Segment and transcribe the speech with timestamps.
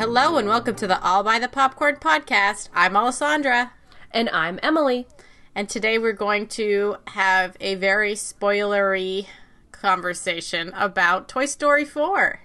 [0.00, 2.70] Hello and welcome to the All by the Popcorn podcast.
[2.74, 3.74] I'm Alessandra.
[4.10, 5.06] And I'm Emily.
[5.54, 9.26] And today we're going to have a very spoilery
[9.72, 12.40] conversation about Toy Story 4.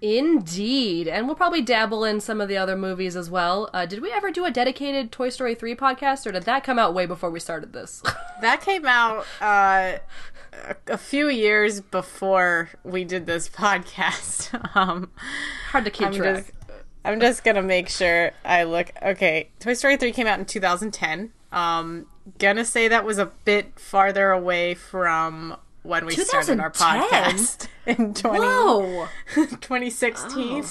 [0.00, 1.08] Indeed.
[1.08, 3.70] And we'll probably dabble in some of the other movies as well.
[3.72, 6.78] Uh, did we ever do a dedicated Toy Story 3 podcast, or did that come
[6.78, 8.02] out way before we started this?
[8.42, 9.96] that came out uh,
[10.86, 14.76] a few years before we did this podcast.
[14.76, 15.10] um,
[15.70, 16.36] Hard to keep I'm track.
[16.36, 16.52] Just,
[17.04, 18.90] I'm just going to make sure I look.
[19.02, 21.32] Okay, Toy Story 3 came out in 2010.
[21.52, 22.06] Um,
[22.38, 28.14] gonna say that was a bit farther away from when we started our podcast in
[28.14, 29.08] 20, Whoa!
[29.34, 30.64] 2016.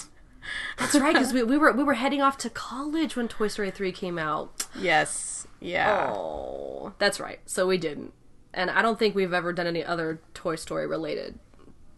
[0.78, 3.72] That's right, because we, we were we were heading off to college when Toy Story
[3.72, 4.66] 3 came out.
[4.78, 5.48] Yes.
[5.62, 6.12] Yeah.
[6.14, 7.40] Oh, that's right.
[7.46, 8.12] So we didn't.
[8.54, 11.40] And I don't think we've ever done any other Toy Story related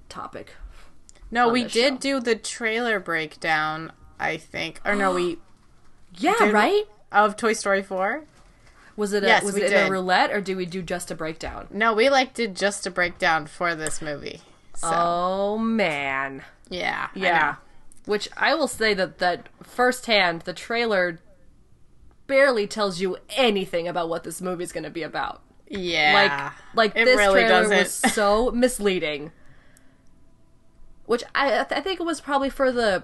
[0.09, 0.53] topic.
[1.31, 1.97] no, we did show.
[1.97, 3.91] do the trailer breakdown,
[4.25, 4.79] I think.
[4.85, 5.37] Or no, we
[6.17, 6.83] Yeah, did- right?
[7.11, 8.23] of Toy Story 4.
[8.97, 9.87] Was it a, Yes, was it did.
[9.87, 11.67] a roulette or did we do just a breakdown?
[11.69, 14.41] No, we like did just a breakdown for this movie.
[14.75, 16.43] So, Oh man.
[16.69, 17.07] yeah.
[17.13, 17.39] Yeah.
[17.39, 17.55] know.
[18.11, 21.19] Which I will say that that firsthand, the trailer
[22.27, 25.41] barely tells you anything about what this movie's going to be about.
[25.67, 26.51] Yeah.
[26.75, 27.77] Like, like It this really trailer doesn't.
[27.77, 29.31] was so misleading.
[31.05, 33.03] Which I I I think it was probably for the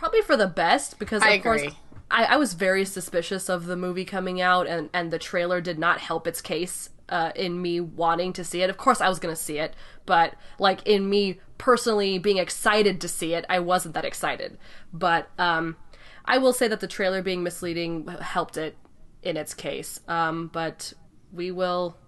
[0.00, 1.62] probably for the best because of I course.
[2.10, 5.78] I, I was very suspicious of the movie coming out and and the trailer did
[5.78, 8.70] not help its case uh, in me wanting to see it.
[8.70, 9.74] Of course I was going to see it,
[10.06, 14.56] but like in me personally being excited to see it, I wasn't that excited.
[14.90, 15.76] But um
[16.24, 18.78] I will say that the trailer being misleading helped it
[19.22, 20.00] in its case.
[20.08, 20.94] Um but
[21.30, 21.98] we will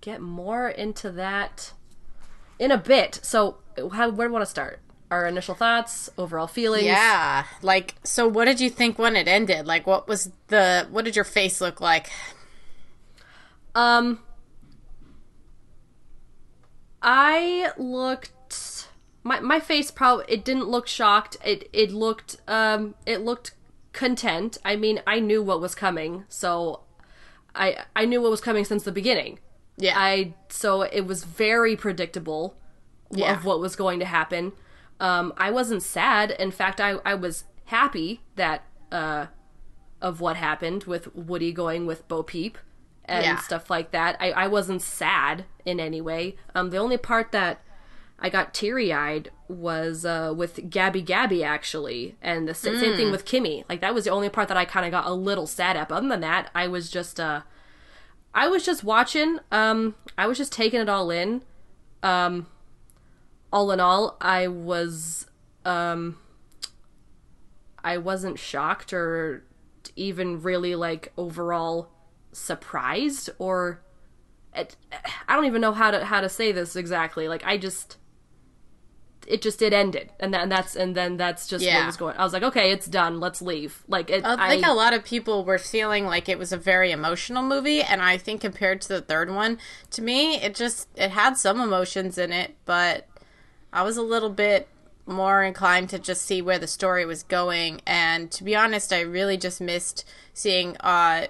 [0.00, 1.74] get more into that
[2.58, 3.20] in a bit.
[3.22, 3.58] So,
[3.92, 4.80] how, where do we want to start?
[5.10, 6.84] Our initial thoughts, overall feelings.
[6.86, 7.44] Yeah.
[7.62, 9.66] Like, so what did you think when it ended?
[9.66, 12.10] Like, what was the, what did your face look like?
[13.74, 14.20] Um,
[17.02, 18.88] I looked.
[19.22, 21.36] My my face probably it didn't look shocked.
[21.44, 23.52] It it looked um it looked
[23.92, 24.58] content.
[24.64, 26.80] I mean, I knew what was coming, so
[27.54, 29.38] I I knew what was coming since the beginning.
[29.76, 29.94] Yeah.
[29.96, 32.56] I so it was very predictable
[33.10, 33.34] Yeah.
[33.36, 34.52] of what was going to happen.
[35.00, 36.30] Um, I wasn't sad.
[36.32, 39.26] In fact, I I was happy that uh,
[40.00, 42.58] of what happened with Woody going with Bo Peep
[43.04, 43.36] and Yeah.
[43.38, 44.16] stuff like that.
[44.20, 46.36] I I wasn't sad in any way.
[46.54, 47.60] Um, the only part that
[48.18, 53.10] I got teary eyed was uh, with Gabby Gabby actually, and the sa- same thing
[53.10, 53.64] with Kimmy.
[53.68, 55.88] Like that was the only part that I kind of got a little sad at.
[55.88, 57.42] But other than that, I was just uh,
[58.32, 59.40] I was just watching.
[59.50, 61.42] Um, I was just taking it all in.
[62.02, 62.46] Um,
[63.54, 65.28] all in all, I was
[65.64, 66.18] um,
[67.84, 69.44] I wasn't shocked or
[69.94, 71.88] even really like overall
[72.32, 73.80] surprised or
[74.56, 74.76] it,
[75.28, 77.28] I don't even know how to how to say this exactly.
[77.28, 77.96] Like I just
[79.24, 81.78] it just it ended and, then that's and then that's just Yeah.
[81.78, 82.16] what was going.
[82.16, 83.20] I was like, okay, it's done.
[83.20, 83.84] Let's leave.
[83.86, 86.90] Like it, I think a lot of people were feeling like it was a very
[86.90, 89.58] emotional movie, and I think compared to the third one,
[89.92, 93.06] to me, it just it had some emotions in it, but
[93.74, 94.68] I was a little bit
[95.04, 97.82] more inclined to just see where the story was going.
[97.86, 101.26] And to be honest, I really just missed seeing uh,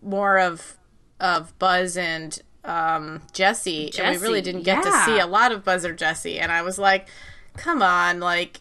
[0.00, 0.78] more of
[1.20, 5.64] of Buzz and um, Jesse, and we really didn't get to see a lot of
[5.64, 6.38] Buzz or Jesse.
[6.38, 7.08] And I was like,
[7.56, 8.60] come on, like.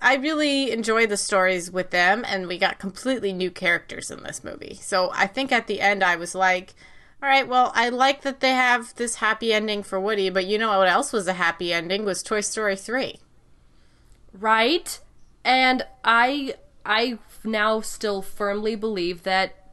[0.00, 4.44] I really enjoyed the stories with them, and we got completely new characters in this
[4.44, 4.78] movie.
[4.80, 6.74] So I think at the end, I was like,
[7.22, 10.56] all right, well, I like that they have this happy ending for Woody, but you
[10.58, 12.04] know what else was a happy ending?
[12.04, 13.18] Was Toy Story 3.
[14.32, 15.00] right
[15.44, 16.54] and i
[16.84, 19.72] i now still firmly believe that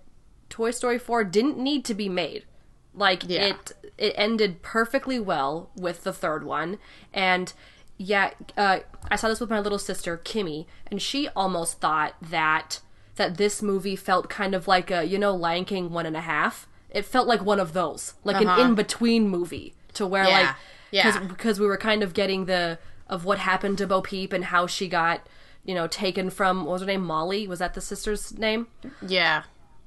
[0.50, 2.46] toy story 4 didn't need to be made
[2.94, 3.48] like Yeah.
[3.48, 6.78] it it ended perfectly well with the third one
[7.14, 7.52] and
[7.98, 8.80] yeah uh,
[9.12, 12.80] i saw this with my little sister kimmy and she almost thought that
[13.16, 16.22] that this movie felt kind of like a you know lion king one and a
[16.22, 20.32] half it felt like one of those, like an in between movie, to where Uh-huh.
[20.32, 20.48] Yeah.
[20.48, 20.56] like
[20.92, 21.20] Yeah.
[21.28, 24.66] because we were kind of getting the of what happened to Bo Peep and how
[24.66, 25.28] she got
[25.64, 28.68] you know taken from what was her name Molly was that the sister's name
[29.08, 29.44] Yeah.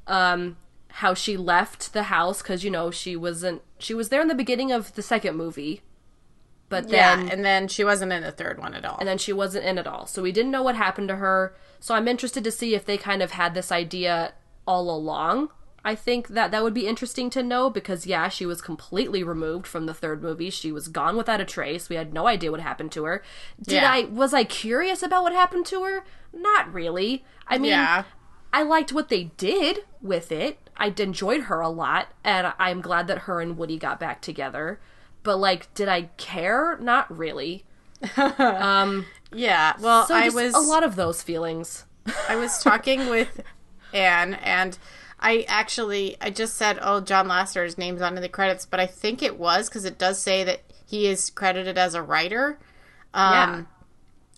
[0.06, 0.56] Um
[1.02, 4.34] how she left the house because you know she wasn't she was there in the
[4.34, 5.82] beginning of the second movie
[6.68, 7.32] but then yeah.
[7.32, 8.98] And then she wasn't in the third one at all.
[8.98, 10.06] and then she wasn't in at all.
[10.06, 11.54] So we didn't know what happened to her.
[11.80, 14.34] So I'm interested to see if they kind of had this idea
[14.66, 15.48] all along.
[15.88, 19.66] I think that that would be interesting to know because yeah, she was completely removed
[19.66, 20.50] from the third movie.
[20.50, 21.88] She was gone without a trace.
[21.88, 23.22] We had no idea what happened to her.
[23.62, 23.90] Did Yeah.
[23.90, 26.04] I was I curious about what happened to her?
[26.32, 27.24] Not really.
[27.46, 28.02] I mean, Yeah.
[28.52, 30.58] I liked what they did with it.
[30.76, 34.80] I enjoyed her a lot, and I'm glad that her and Woody got back together.
[35.22, 36.76] But like, did I care?
[36.80, 37.64] Not really.
[38.16, 39.74] Um, yeah.
[39.80, 41.86] Well, So I was a lot of those feelings.
[42.28, 43.42] I was talking with
[43.92, 44.78] Anne, and
[45.20, 48.86] I actually I just said, "Oh, John Lasseter's name's on in the credits," but I
[48.86, 52.58] think it was because it does say that he is credited as a writer.
[53.14, 53.66] Um,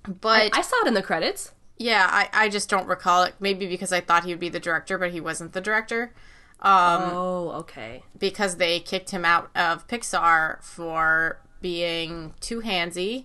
[0.09, 1.53] But I saw it in the credits.
[1.77, 3.35] yeah, I, I just don't recall it.
[3.41, 6.13] Maybe because I thought he would be the director, but he wasn't the director.
[6.61, 8.03] Um, oh, okay.
[8.19, 13.25] because they kicked him out of Pixar for being too handsy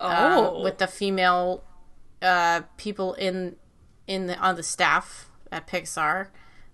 [0.00, 1.62] um, Oh, with the female
[2.22, 3.56] uh, people in
[4.08, 6.28] in the on the staff at Pixar.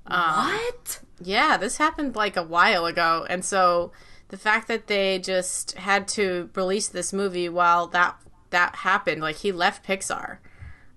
[0.09, 1.01] What?
[1.21, 3.93] Yeah, this happened like a while ago, and so
[4.29, 8.17] the fact that they just had to release this movie while that
[8.51, 10.39] that happened, like he left Pixar.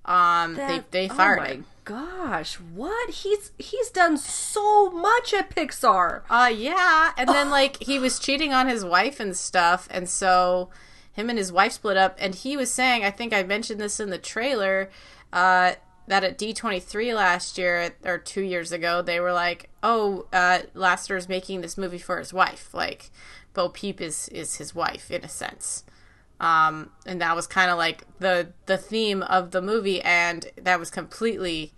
[0.05, 1.65] Um, That- they they fired oh my him.
[1.85, 3.09] Gosh, what?
[3.09, 6.21] He's he's done so much at Pixar.
[6.29, 10.69] Uh, yeah, and then like he was cheating on his wife and stuff, and so
[11.11, 12.15] him and his wife split up.
[12.19, 14.91] And he was saying, I think I mentioned this in the trailer,
[15.33, 15.73] uh,
[16.09, 20.25] that at D twenty three last year or two years ago, they were like, "Oh,
[20.33, 22.73] uh, Lasseter's making this movie for his wife.
[22.73, 23.11] Like,
[23.53, 25.83] Bo Peep is is his wife in a sense."
[26.39, 30.79] Um, and that was kind of like the the theme of the movie, and that
[30.79, 31.73] was completely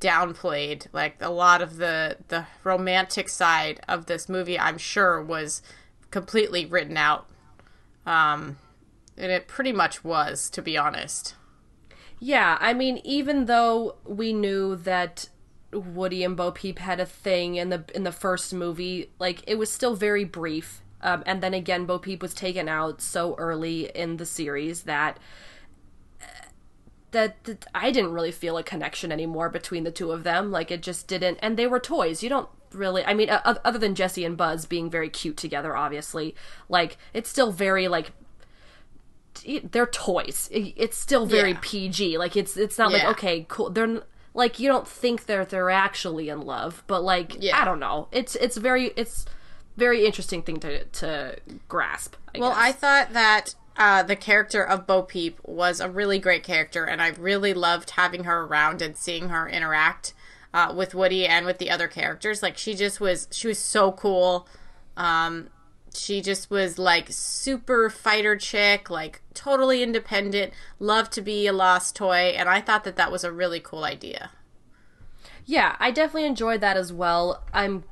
[0.00, 0.86] downplayed.
[0.94, 5.60] Like a lot of the the romantic side of this movie, I'm sure was
[6.10, 7.26] completely written out.
[8.06, 8.56] Um,
[9.18, 11.34] and it pretty much was, to be honest.
[12.20, 15.28] Yeah, I mean, even though we knew that
[15.72, 19.56] Woody and Bo Peep had a thing in the in the first movie, like it
[19.56, 20.80] was still very brief.
[21.02, 25.18] Um, and then again, Bo Peep was taken out so early in the series that
[27.14, 30.50] that, that I didn't really feel a connection anymore between the two of them.
[30.50, 31.38] Like it just didn't.
[31.40, 32.22] And they were toys.
[32.22, 33.04] You don't really.
[33.04, 36.34] I mean, other than Jesse and Buzz being very cute together, obviously,
[36.68, 38.12] like it's still very like
[39.70, 40.48] they're toys.
[40.52, 41.58] It's still very Yeah.
[41.62, 42.18] PG.
[42.18, 43.70] Like it's it's not like okay, cool.
[43.70, 44.02] They're
[44.34, 47.60] like you don't think they're they're actually in love, but like Yeah.
[47.60, 48.08] I don't know.
[48.12, 49.26] It's it's very it's
[49.76, 51.36] very interesting thing to to
[51.68, 52.14] grasp.
[52.34, 52.58] I Well, guess.
[52.58, 57.02] I thought that uh, the character of Bo Peep was a really great character, and
[57.02, 60.14] I really loved having her around and seeing her interact
[60.52, 62.40] uh, with Woody and with the other characters.
[62.40, 64.46] Like she just was, she was so cool.
[64.96, 65.48] Um,
[65.96, 71.96] she just was like super fighter chick, like totally independent, loved to be a lost
[71.96, 74.30] toy, and I thought that that was a really cool idea.
[75.46, 77.44] Yeah, I definitely enjoyed that as well.
[77.52, 77.84] I'm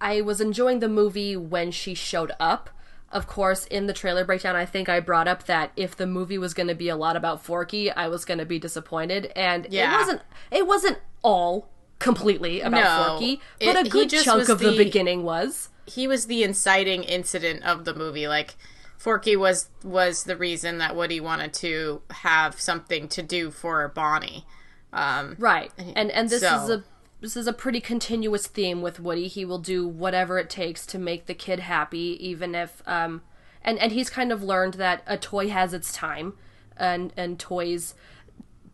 [0.00, 2.70] I was enjoying the movie when she showed up.
[3.10, 6.36] Of course, in the trailer breakdown, I think I brought up that if the movie
[6.38, 9.66] was going to be a lot about Forky, I was going to be disappointed, and
[9.70, 9.94] Yeah.
[9.94, 10.22] it wasn't.
[10.50, 11.68] It wasn't all
[11.98, 13.08] completely about No.
[13.12, 15.70] Forky, but It- a good chunk of the, the- beginning was.
[15.88, 18.28] He was the inciting incident of the movie.
[18.28, 18.56] Like
[18.96, 24.44] Forky was was the reason that Woody wanted to have something to do for Bonnie.
[24.92, 25.70] Um, Right.
[25.94, 26.84] And and this is a
[27.20, 29.28] this is a pretty continuous theme with Woody.
[29.28, 33.22] He will do whatever it takes to make the kid happy even if um
[33.62, 36.34] and and he's kind of learned that a toy has its time
[36.76, 37.94] and and toys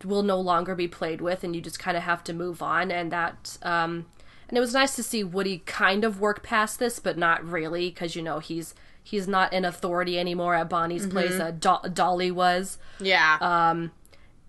[0.03, 2.91] will no longer be played with and you just kind of have to move on
[2.91, 4.05] and that um
[4.47, 7.89] and it was nice to see Woody kind of work past this but not really
[7.89, 8.73] because you know he's
[9.03, 12.77] he's not in authority anymore at Bonnie's place uh, Do- Dolly was.
[12.99, 13.37] Yeah,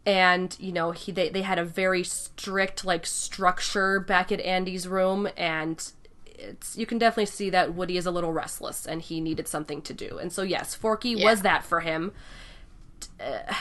[0.06, 4.86] and you know he they, they had a very strict like structure back at andy's
[4.86, 5.92] room and
[6.38, 9.82] it's you can definitely see that woody is a little restless and he needed something
[9.82, 10.18] to do.
[10.18, 12.12] And so yes forky was that for him.
[13.20, 13.54] Uh,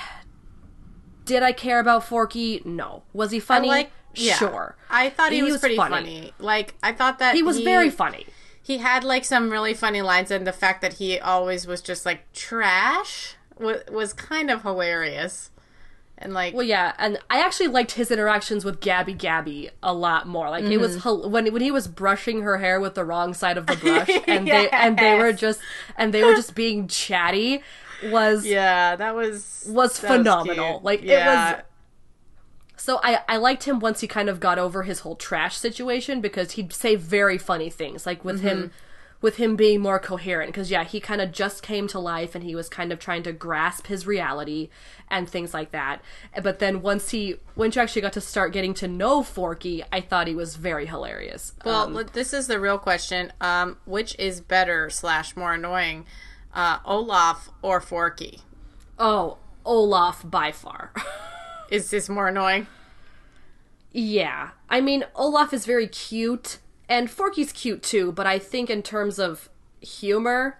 [1.25, 2.61] did i care about forky?
[2.65, 3.03] No.
[3.13, 3.67] Was he funny?
[3.67, 4.35] Like yeah.
[4.35, 5.95] sure I thought he, He was, was pretty funny.
[5.95, 6.33] funny.
[6.39, 8.25] Like I thought that he was very funny
[8.61, 12.05] He had like some really funny lines, and the fact that he always was just
[12.05, 15.51] like trash was, was kind of hilarious.
[16.17, 20.27] and like Well, yeah, and I actually liked his interactions with Gabby Gabby a lot
[20.27, 20.49] more.
[20.49, 20.99] Like it was mm-hmm.
[21.01, 24.09] hel- when when he was brushing her hair with the wrong side of the brush,
[24.27, 25.59] and they and they were just
[25.97, 27.61] and they were just being chatty.
[28.05, 30.73] Was yeah, that was was that phenomenal.
[30.73, 30.83] cute.
[30.83, 31.51] like Yeah.
[31.51, 31.63] it was.
[32.85, 36.21] So I I liked him once he kind of got over his whole trash situation
[36.21, 38.71] because he'd say very funny things like with him
[39.21, 42.43] with him being more coherent because yeah he kind of just came to life and
[42.43, 44.69] he was kind of trying to grasp his reality
[45.09, 45.99] and things like that
[46.43, 49.99] but then once he once you actually got to start getting to know forky i
[49.99, 53.33] thought he was very hilarious Well, Um, this is the real question.
[53.41, 56.05] Um, which is better slash more annoying,
[56.53, 58.41] uh, Olaf or Forky?
[58.99, 60.91] oh olaf by far
[61.71, 62.67] Is this more annoying?
[63.97, 64.49] Yeah.
[64.69, 66.57] I mean, Olaf is very cute,
[66.89, 69.49] and Forky's cute too, but I think in terms of
[69.79, 70.59] humor,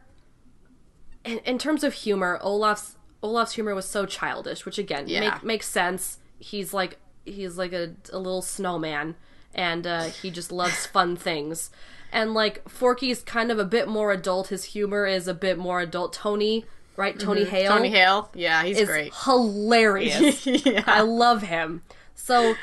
[1.25, 5.19] in, in terms of humor, Olaf's Olaf's humor was so childish, which again Yeah.
[5.19, 6.19] make, makes sense.
[6.39, 9.15] He's like he's like a, a little snowman,
[9.53, 11.71] and uh, he just loves fun things.
[12.13, 14.47] And like Forky's kind of a bit more adult.
[14.47, 16.13] His humor is a bit more adult.
[16.13, 16.63] Tony,
[16.95, 17.19] right?
[17.19, 18.29] Tony Hale Tony Hale?
[18.33, 19.13] Yeah, he's great.
[19.25, 20.45] hilarious.
[20.65, 20.83] yeah.
[20.87, 21.81] I love him.
[22.13, 22.55] So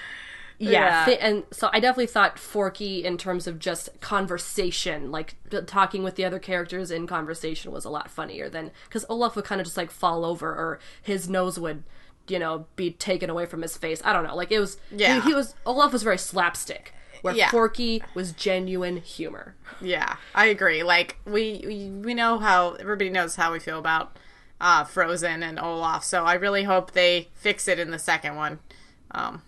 [0.70, 1.16] yeah, Yeah.
[1.20, 5.34] and so I definitely thought Forky in terms of just conversation, like
[5.66, 9.44] talking with the other characters in conversation was a lot funnier than cuz Olaf would
[9.44, 11.82] kind of just like fall over or his nose would
[12.28, 14.00] you know be taken away from his face.
[14.04, 14.36] I don't know.
[14.36, 15.20] Like it was Yeah.
[15.20, 17.50] he, he was Olaf was very slapstick where Yeah.
[17.50, 19.54] Forky was genuine humor.
[19.80, 20.82] Yeah, I agree.
[20.82, 24.16] Like we we, we know how everybody knows how we feel about
[24.60, 28.60] uh, Frozen and Olaf, so I really hope they fix it in the second one.
[29.10, 29.42] Um,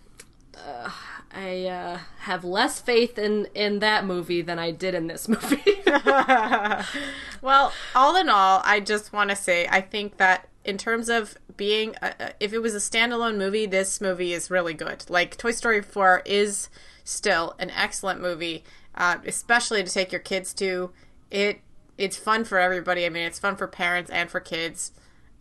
[1.31, 5.81] I uh, have less faith in in that movie than I did in this movie.
[7.41, 11.37] well, all in all, I just want to say I think that in terms of
[11.57, 15.05] being, a, a- if it was a standalone movie, this movie is really good.
[15.09, 16.69] Like Toy Story Four is
[17.03, 18.63] still an excellent movie,
[18.95, 20.91] uh, especially to take your kids to.
[21.29, 21.59] It
[21.97, 23.05] it's fun for everybody.
[23.05, 24.91] I mean, it's fun for parents and for kids.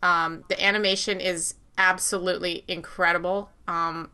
[0.03, 3.51] Um, the animation is absolutely incredible.
[3.67, 4.11] Um,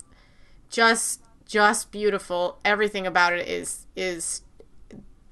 [0.70, 2.58] just just beautiful.
[2.64, 4.42] Everything about it is is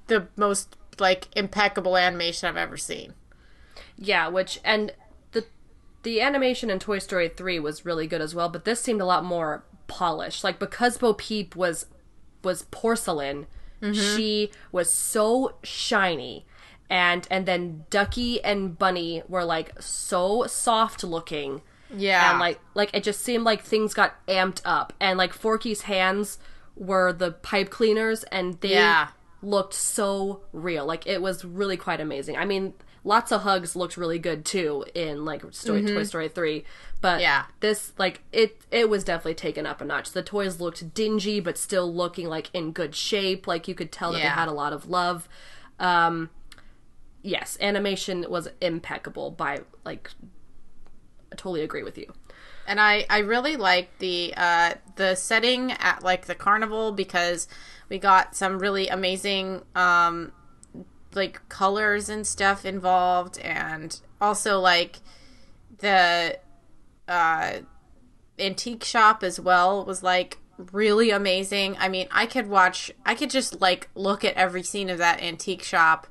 [0.07, 3.13] the most like impeccable animation I've ever seen.
[3.97, 4.93] Yeah, which and
[5.31, 5.45] the
[6.03, 9.05] the animation in Toy Story 3 was really good as well, but this seemed a
[9.05, 10.43] lot more polished.
[10.43, 11.85] Like because Bo Peep was
[12.43, 13.47] was porcelain,
[13.81, 13.93] mm-hmm.
[13.93, 16.45] she was so shiny.
[16.89, 21.61] And and then Ducky and Bunny were like so soft looking.
[21.95, 22.31] Yeah.
[22.31, 24.93] And like like it just seemed like things got amped up.
[24.99, 26.37] And like Forky's hands
[26.75, 29.09] were the pipe cleaners and they Yeah.
[29.41, 30.85] looked so real.
[30.85, 32.37] Like it was really quite amazing.
[32.37, 36.63] I mean, lots of hugs looked really good too in like Story, Toy Story 3,
[37.01, 37.21] but Mm-hmm.
[37.21, 37.45] Yeah.
[37.61, 40.11] this like it it was definitely taken up a notch.
[40.11, 43.47] The toys looked dingy but still looking like in good shape.
[43.47, 45.27] Like you could tell that they had a lot of love.
[45.79, 46.29] Um
[47.21, 50.11] yes, animation was impeccable by like
[51.35, 52.11] totally agree with you.
[52.67, 57.47] and I I really like the uh the setting at like the carnival because
[57.89, 60.31] we got some really amazing um
[61.15, 64.99] like colors and stuff involved and also like
[65.79, 66.37] the
[67.07, 67.53] uh
[68.37, 70.37] antique shop as well was like
[70.73, 71.75] really amazing.
[71.79, 75.21] I mean, I could watch I could just like look at every scene of that
[75.21, 76.05] antique shop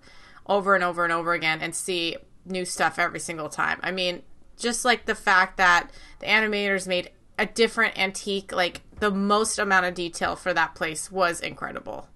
[0.46, 3.78] over and over and over again and see new stuff every single time.
[3.82, 4.22] I mean,
[4.58, 9.86] just like the fact that the animators made a different antique like the most amount
[9.86, 12.08] of detail for that place was incredible.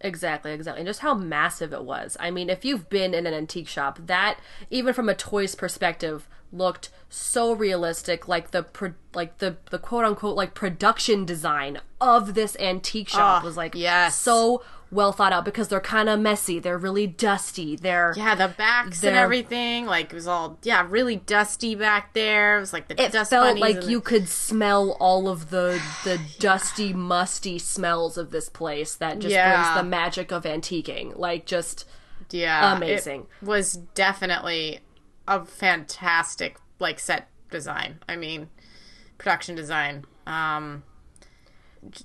[0.00, 0.80] Exactly, exactly.
[0.82, 2.16] And just how massive it was.
[2.20, 4.38] I mean, if you've been in an antique shop, that
[4.70, 10.04] even from a toys perspective looked so realistic like the pro- like the the quote
[10.04, 14.14] unquote like production design of this antique shop Oh, was like yes.
[14.20, 16.58] so well thought out because they're kind of messy.
[16.58, 17.74] They're really dusty.
[17.76, 22.56] They're Yeah, the backs and everything like it was all yeah, really dusty back there.
[22.58, 25.80] It was like the it dust felt like you the- could smell all of the
[26.04, 29.62] the dusty, musty smells of this place that just Yeah.
[29.62, 31.16] brings the magic of antiquing.
[31.18, 31.84] Like just
[32.30, 33.26] Yeah, it Amazing.
[33.42, 34.80] was definitely
[35.28, 37.98] a fantastic like set design.
[38.08, 38.48] I mean,
[39.18, 40.04] production design.
[40.26, 40.82] Um,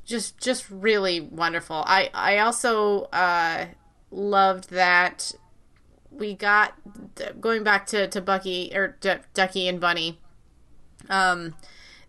[0.05, 1.83] just just really wonderful.
[1.85, 3.65] I I also uh,
[4.09, 5.33] loved that
[6.09, 6.73] we got
[7.39, 10.19] going back to to Bucky or D- Ducky and Bunny.
[11.09, 11.55] Um,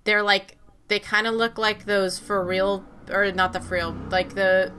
[0.05, 3.97] they're like they kind of look like those for real or not the for real
[4.11, 4.73] like the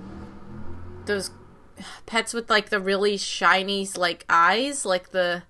[1.05, 1.31] those
[2.05, 5.43] pets with like the really shiny like eyes like the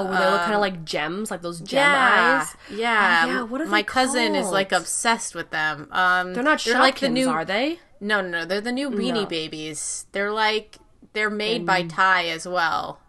[0.00, 2.56] Oh, they look kind of like gems, like those gem yeah, eyes.
[2.78, 3.22] yeah.
[3.24, 5.88] Oh, yeah, what are My cousin is like obsessed with them.
[5.92, 7.28] Um, They're not they're like the new.
[7.28, 7.80] are they?
[8.00, 8.44] No, no, no.
[8.44, 9.26] They're the new Beanie No.
[9.26, 10.06] Babies.
[10.12, 10.78] They're like
[11.12, 13.00] they're made by Ty as well.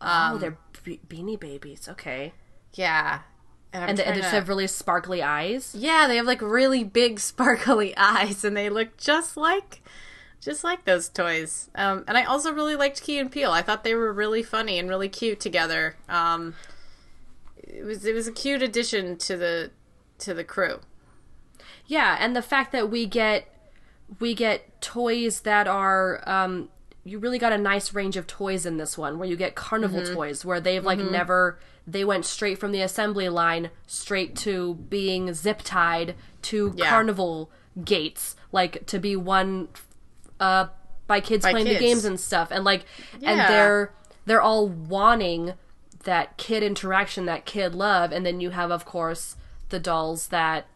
[0.00, 1.88] oh, they're be- beanie babies.
[1.88, 2.32] Okay,
[2.74, 3.20] Yeah,
[3.72, 5.74] and, and they, and they just to- have really sparkly eyes.
[5.76, 9.82] Yeah, they have like really big sparkly eyes and they look just like
[10.40, 11.70] just like those toys.
[11.74, 13.50] Um, and I also really liked Key and Peele.
[13.52, 15.96] I thought they were really funny and really cute together.
[16.08, 16.54] Um,
[17.56, 19.70] it was it was a cute addition to the
[20.18, 20.80] to the crew.
[21.86, 23.46] Yeah, and the fact that we get
[24.18, 26.68] we get toys that are um
[27.04, 30.00] you really got a nice range of toys in this one where you get carnival
[30.00, 30.14] Mm-hmm.
[30.14, 35.32] toys where they've like never they went straight from the assembly line straight to being
[35.32, 36.88] zip tied to Yeah.
[36.90, 37.50] carnival
[37.84, 39.68] gates like to be one
[40.40, 40.66] uh
[41.06, 41.78] by kids By playing kids.
[41.78, 42.84] the games and stuff and like
[43.22, 43.92] and they're
[44.26, 45.54] they're all wanting
[46.04, 49.36] that kid interaction that kid love and then you have of course
[49.68, 50.66] the dolls that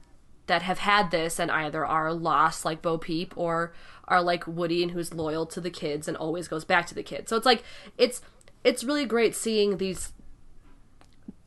[0.46, 3.72] that have had this and either are lost like Bo Peep or
[4.06, 7.02] are like Woody and who's loyal to the kids and always goes back to the
[7.02, 7.30] kids.
[7.30, 7.64] So it's like
[7.96, 8.20] it's
[8.62, 10.12] it's really great seeing these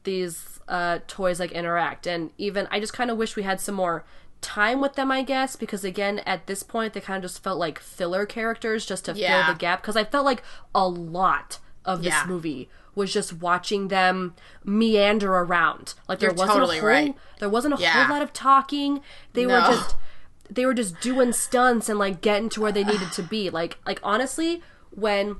[0.04, 3.76] these uh toys like interact and even I just kind of wish we had some
[3.76, 4.04] more
[4.42, 7.58] time with them I guess because again at this point they kind of just felt
[7.58, 9.46] like filler characters just to Yeah.
[9.46, 10.44] fill the gap because I felt like
[10.76, 12.26] a lot of this Yeah.
[12.28, 15.94] movie was just watching them meander around.
[16.08, 17.16] Like there You're wasn't totally a whole right.
[17.40, 17.92] there wasn't a Yeah.
[18.06, 19.02] whole lot of talking.
[19.34, 19.96] They were just
[20.50, 23.50] they were just doing stunts and like getting to where they needed to be.
[23.50, 25.38] Like like honestly, when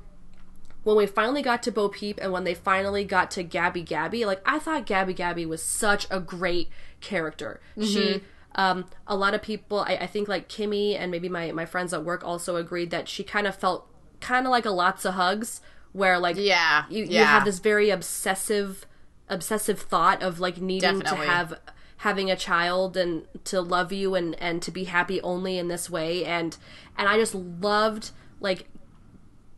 [0.84, 4.24] when we finally got to Bo Peep and when they finally got to Gabby Gabby,
[4.24, 6.68] like I thought Gabby Gabby was such a great
[7.00, 7.60] character.
[7.76, 8.24] She mm-hmm.
[8.58, 11.94] Um a lot of people I, I think like Kimmy and maybe my, my friends
[11.94, 13.88] at work also agreed that she kind of felt
[14.20, 15.62] kind of like a lots of hugs
[15.92, 18.84] where like Yeah, you, you have this very obsessive
[19.30, 21.26] obsessive thought of like needing Definitely.
[21.26, 21.60] to have
[21.98, 25.88] having a child and to love you and and to be happy only in this
[25.88, 26.56] way and
[26.96, 28.10] and I just loved
[28.40, 28.68] like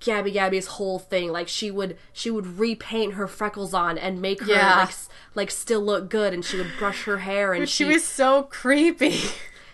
[0.01, 4.41] Gabby Gabby's whole thing like she would she would repaint her freckles on and make
[4.43, 4.77] her Yeah.
[4.79, 4.95] like
[5.35, 8.45] like still look good and she would brush her hair and She she was so
[8.45, 9.21] creepy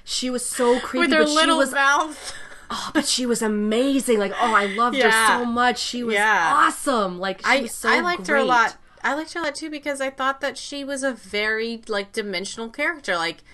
[0.05, 2.35] she was so creepy with her little was mouth.
[2.70, 5.11] oh, but she was amazing like oh I loved Yeah.
[5.38, 6.53] her so much she was Yeah.
[6.55, 8.77] awesome like she I was so I liked her a lot.
[9.03, 12.11] I liked her a lot too because I thought that she was a very like
[12.12, 13.14] dimensional character.
[13.16, 13.44] Like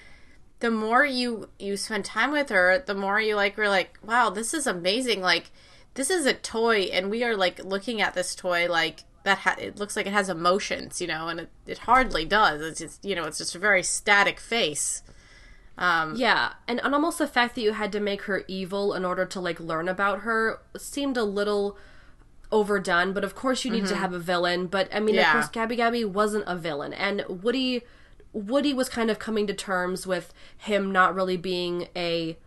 [0.60, 4.30] the more you you spend time with her, the more you like were like, wow,
[4.30, 5.20] this is amazing.
[5.20, 5.50] Like
[5.94, 9.38] this is a toy, and we are like looking at this toy like that.
[9.38, 12.60] Ha- it looks like it has emotions, you know, and it, it hardly does.
[12.62, 15.02] It's just you know, it's just a very static face.
[16.16, 19.24] Yeah, and, and almost the fact that you had to make her evil in order
[19.26, 21.76] to like learn about her seemed a little
[22.50, 23.12] overdone.
[23.12, 24.66] But of course, you need to have a villain.
[24.66, 25.32] But I mean, of Mm-hmm.
[25.32, 27.82] Course, Gabby Gabby wasn't a villain, and Woody
[28.32, 32.38] Woody was kind of coming to terms with him not really being a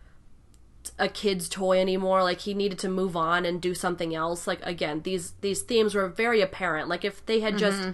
[0.97, 4.65] a kid's toy anymore like he needed to move on and do something else like
[4.65, 7.91] again these these themes were very apparent like if they had just Mm-hmm.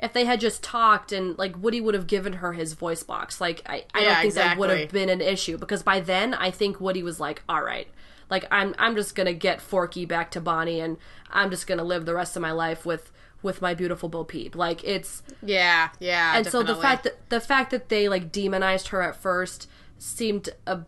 [0.00, 3.40] if they had just talked and like Woody would have given her his voice box
[3.40, 6.32] like I, I Yeah, don't think that would have been an issue because by then
[6.34, 7.88] I think Woody was like all right
[8.30, 10.96] like I'm I'm just going to get Forky back to Bonnie and
[11.30, 14.24] I'm just going to live the rest of my life with with my beautiful Bo
[14.24, 16.36] Peep like it's Yeah, yeah.
[16.36, 20.48] and so the fact that the fact that they like demonized her at first seemed
[20.66, 20.80] a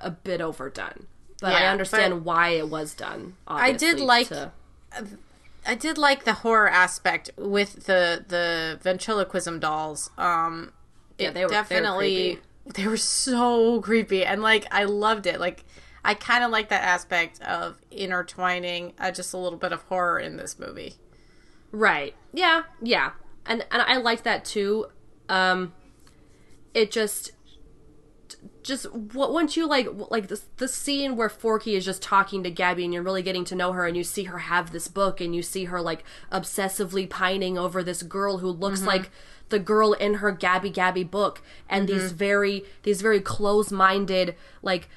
[0.00, 1.06] a bit overdone.
[1.40, 3.36] But I understand but- why it was done.
[3.46, 4.52] I did like- to-
[5.66, 10.10] I did like the horror aspect with the the ventriloquism dolls.
[10.18, 10.72] Um,
[11.18, 15.40] Yeah, they were- they were definitely they were so creepy, and like I loved it.
[15.40, 15.64] Like
[16.04, 20.18] I kind of like that aspect of intertwining uh, just a little bit of horror
[20.18, 20.96] in this movie.
[21.72, 22.14] right.
[22.32, 23.12] Yeah, yeah,
[23.46, 24.86] and and I liked that too.
[25.28, 25.72] Um,
[26.74, 27.32] it just
[28.64, 32.50] just what once you like like the the scene where Forky is just talking to
[32.50, 35.20] Gabby and you're really getting to know her and you see her have this book
[35.20, 38.88] and you see her like obsessively pining over this girl who looks mm-hmm.
[38.88, 39.10] like
[39.50, 41.98] the girl in her Gabby Gabby book and mm-hmm.
[41.98, 44.88] these very these very close-minded like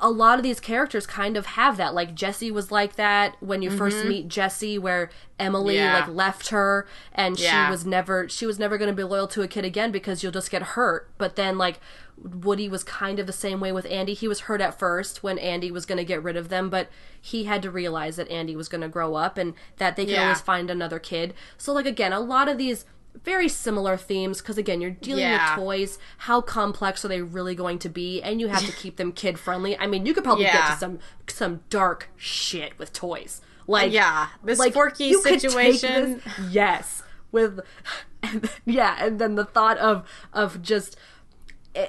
[0.00, 3.62] a lot of these characters kind of have that like Jesse was like that when
[3.62, 4.08] you first mm-hmm.
[4.08, 6.00] meet Jesse where Emily Yeah.
[6.00, 7.66] like left her and Yeah.
[7.66, 10.22] she was never she was never going to be loyal to a kid again because
[10.22, 11.78] you'll just get hurt but then like
[12.16, 15.38] Woody was kind of the same way with Andy he was hurt at first when
[15.38, 16.88] Andy was going to get rid of them but
[17.20, 20.14] he had to realize that Andy was going to grow up and that they could
[20.14, 20.24] Yeah.
[20.24, 22.84] always find another kid so like again a lot of these
[23.22, 25.56] very similar themes because again you're dealing Yeah.
[25.56, 25.98] with toys.
[26.18, 28.20] How complex are they really going to be?
[28.22, 30.76] And you have to keep them kid friendly i mean you could probably get to
[30.78, 30.98] some
[31.28, 33.40] some dark shit with toys.
[33.66, 36.20] Like Yeah, this like Forky you could take situation.
[36.24, 37.60] this- yes with
[38.22, 40.96] and, yeah, and then the thought of of just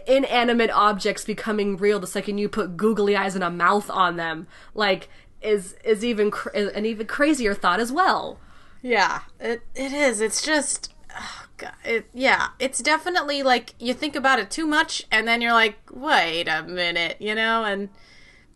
[0.07, 4.47] inanimate objects becoming real the second you put googly eyes and a mouth on them
[4.73, 5.07] like
[5.41, 8.39] is is even cr- an even crazier thought as well.
[8.81, 9.21] Yeah.
[9.39, 10.21] It, it is.
[10.21, 15.06] It's just oh God, it, yeah it's definitely like you think about it too much
[15.12, 17.89] and then you're like wait a minute you know and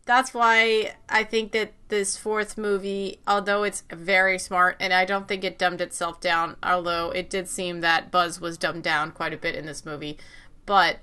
[0.10, 5.28] that's why I think that this fourth movie, although it's very smart, and I don't
[5.28, 9.36] think it dumbed itself down, although it did seem that Buzz was dumbed down quite
[9.36, 10.18] a bit in this movie,
[10.66, 11.02] but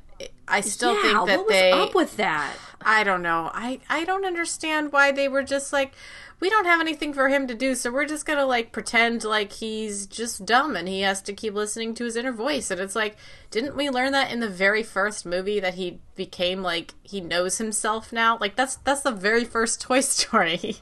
[0.49, 2.57] I still yeah, think that what was they up with that.
[2.81, 3.51] I don't know.
[3.55, 5.93] I I don't understand why they were just like
[6.39, 9.53] we don't have anything for him to do, so we're just gonna like pretend like
[9.53, 12.71] he's just dumb and he has to keep listening to his inner voice.
[12.71, 13.17] And it's like,
[13.51, 17.59] didn't we learn that in the very first movie that he became like he knows
[17.59, 18.37] himself now?
[18.39, 20.77] Like that's that's the very first Toy Story.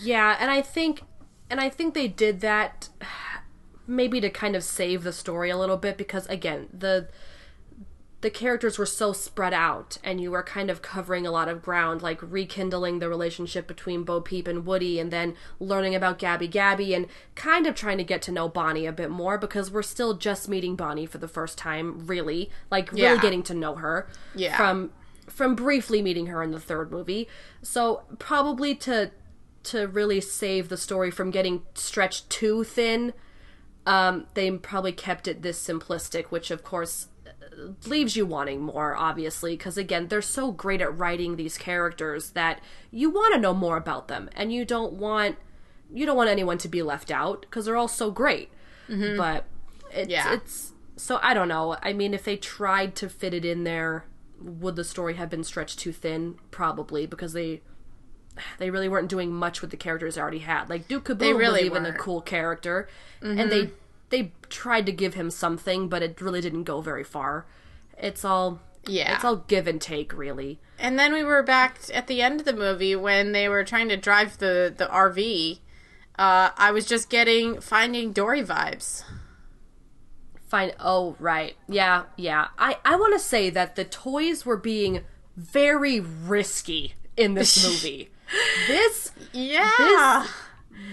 [0.00, 1.02] yeah, and I think
[1.50, 2.88] and I think they did that
[3.88, 7.08] maybe to kind of save the story a little bit because again, the
[8.22, 11.62] the characters were so spread out and you were kind of covering a lot of
[11.62, 16.48] ground like rekindling the relationship between bo peep and woody and then learning about gabby
[16.48, 19.82] gabby and kind of trying to get to know bonnie a bit more because we're
[19.82, 23.20] still just meeting bonnie for the first time really like really Yeah.
[23.20, 24.56] getting to know her Yeah.
[24.56, 24.90] from
[25.28, 27.28] from briefly meeting her in the third movie
[27.62, 29.10] so probably to
[29.64, 33.12] to really save the story from getting stretched too thin
[33.84, 37.06] um, they probably kept it this simplistic, which of course
[37.86, 42.60] leaves you wanting more, obviously, because again, they're so great at writing these characters that
[42.90, 45.36] you want to know more about them, and you don't want
[45.92, 48.50] you don't want anyone to be left out because they're all so great.
[48.88, 49.16] Mm-hmm.
[49.16, 49.44] But
[49.92, 50.34] it's, Yeah.
[50.34, 51.76] it's so I don't know.
[51.82, 54.04] I mean, if they tried to fit it in there,
[54.40, 56.36] would the story have been stretched too thin?
[56.50, 57.62] Probably because they
[58.58, 60.68] they really weren't doing much with the characters they already had.
[60.68, 61.96] Like Duke Kaboom really was even weren't.
[61.96, 62.88] a cool character,
[63.20, 63.74] and they mm-hmm.
[64.10, 67.46] They tried to give him something, but it really didn't go very far.
[67.98, 69.14] It's all Yeah.
[69.16, 70.60] it's all give and take, really.
[70.78, 73.88] And then we were back at the end of the movie when they were trying
[73.88, 75.60] to drive the the RV.
[76.18, 79.02] Uh, I was just getting Finding Dory vibes.
[80.48, 80.72] Fine.
[80.78, 81.56] Oh, right.
[81.68, 82.48] Yeah, yeah.
[82.58, 85.00] I I want to say that the toys were being
[85.36, 88.10] very risky in this movie.
[88.68, 89.70] this Yeah.
[89.78, 90.30] this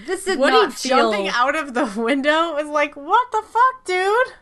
[0.05, 4.33] did Woody not feel jumping out of the window was like, what the fuck, dude?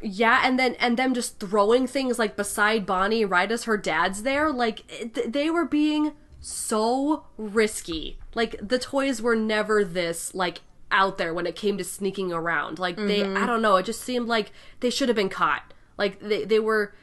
[0.00, 4.22] Yeah, and then and them just throwing things like beside Bonnie right as her dad's
[4.22, 8.18] there, like it, they were being so risky.
[8.34, 10.60] Like the toys were never this like
[10.90, 12.78] out there when it came to sneaking around.
[12.78, 13.36] Like they mm-hmm.
[13.36, 15.72] I don't know, it just seemed like they should have been caught.
[15.96, 16.94] Like they they were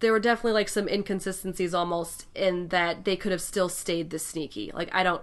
[0.00, 4.26] there were definitely like some inconsistencies almost in that they could have still stayed this
[4.26, 4.70] sneaky.
[4.74, 5.22] Like I don't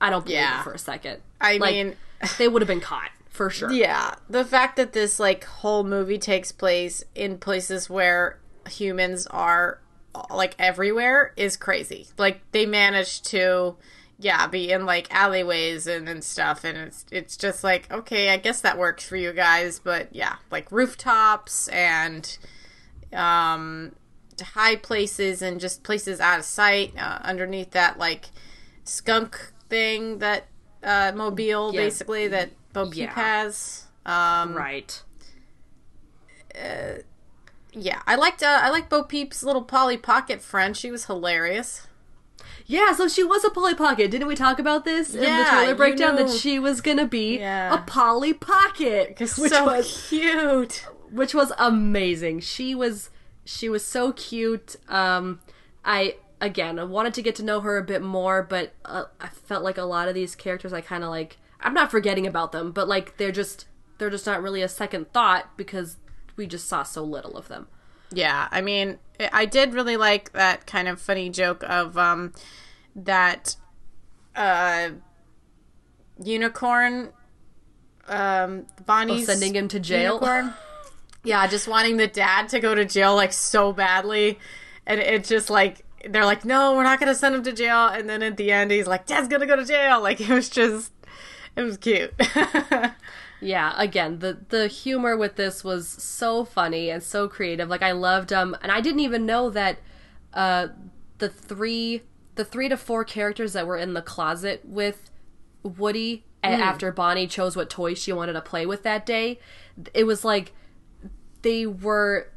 [0.00, 0.60] I don't believe Yeah.
[0.60, 1.20] it for a second.
[1.40, 1.96] I Like, mean,
[2.38, 3.70] they would have been caught for sure.
[3.70, 9.80] yeah, the fact that this like whole movie takes place in places where humans are
[10.30, 12.08] like everywhere is crazy.
[12.18, 13.76] Like they managed to
[14.18, 18.36] yeah, be in like alleyways and, and stuff and it's it's just like, okay, I
[18.36, 22.36] guess that works for you guys, but yeah, like rooftops and
[23.12, 23.92] um
[24.54, 28.26] high places and just places out of sight uh, underneath that like
[28.84, 30.46] skunk thing that
[30.82, 31.80] uh mobile Yeah.
[31.80, 33.14] basically that Bo Peep Yeah.
[33.14, 33.86] has.
[34.04, 35.02] Um Right.
[37.72, 40.76] yeah, I liked uh, I liked Bo Peep's little Polly Pocket friend.
[40.76, 41.86] She was hilarious.
[42.66, 44.10] Yeah, so she was a Polly Pocket.
[44.10, 47.06] Didn't we talk about this in the Yeah, trailer you breakdown that she was gonna
[47.06, 47.74] be Yeah.
[47.74, 50.86] a Polly Pocket, which so was cute.
[51.10, 52.40] which was amazing.
[52.40, 53.10] She was
[53.44, 54.76] she was so cute.
[54.88, 55.40] Um,
[55.84, 59.28] I again I wanted to get to know her a bit more, but uh, I
[59.28, 61.36] felt like a lot of these characters I kind of like.
[61.62, 63.66] I'm not forgetting about them, but like they're just
[63.98, 65.98] they're just not really a second thought because
[66.36, 67.66] we just saw so little of them.
[68.12, 68.98] Yeah, I mean,
[69.32, 72.32] I- did really like that kind of funny joke of um
[72.96, 73.56] that
[74.34, 74.90] uh
[76.22, 77.10] unicorn
[78.08, 80.14] um Bonnie's Oh, sending him to jail?
[80.14, 80.54] unicorn.
[81.24, 84.38] yeah, just wanting the dad to go to jail like so badly,
[84.86, 88.08] and it just like they're like, no, we're not gonna send him to jail, and
[88.08, 90.00] then at the end he's like, Dad's gonna go to jail.
[90.02, 90.92] Like it was just,
[91.56, 92.12] it was cute.
[93.42, 97.68] Yeah, again, the the humor with this was so funny and so creative.
[97.70, 99.78] Like I loved um and I didn't even know that
[100.34, 100.68] uh
[101.18, 102.02] the three
[102.34, 105.10] the 3 to 4 characters that were in the closet with
[105.62, 109.38] Woody a- after Bonnie chose what toy she wanted to play with that day,
[109.92, 110.52] it was like
[111.42, 112.28] they were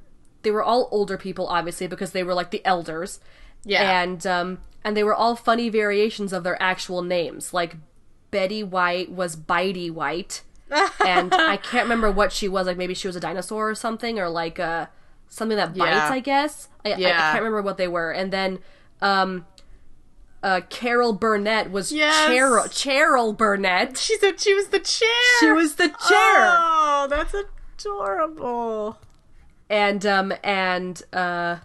[0.42, 3.20] they were all older people obviously because they were like the elders.
[3.66, 4.02] Yeah.
[4.02, 7.54] And um and they were all funny variations of their actual names.
[7.54, 7.76] Like
[8.32, 10.42] Betty White was Bitey White
[11.06, 12.66] and I can't remember what she was.
[12.68, 14.88] Like maybe she was a dinosaur or something, or like uh,
[15.28, 15.92] something that bites.
[15.92, 16.10] Yeah.
[16.12, 16.68] I guess.
[16.84, 18.12] I, I, I can't remember what they were.
[18.12, 18.58] And then
[19.00, 19.46] um,
[20.42, 22.28] uh, Carol Burnett was Yes.
[22.28, 23.98] Cheryl Cheryl Burnett.
[23.98, 25.08] She said she was the chair.
[25.40, 25.98] She was the chair.
[26.10, 27.36] Oh, that's
[27.78, 28.98] adorable.
[29.70, 31.58] and um and uh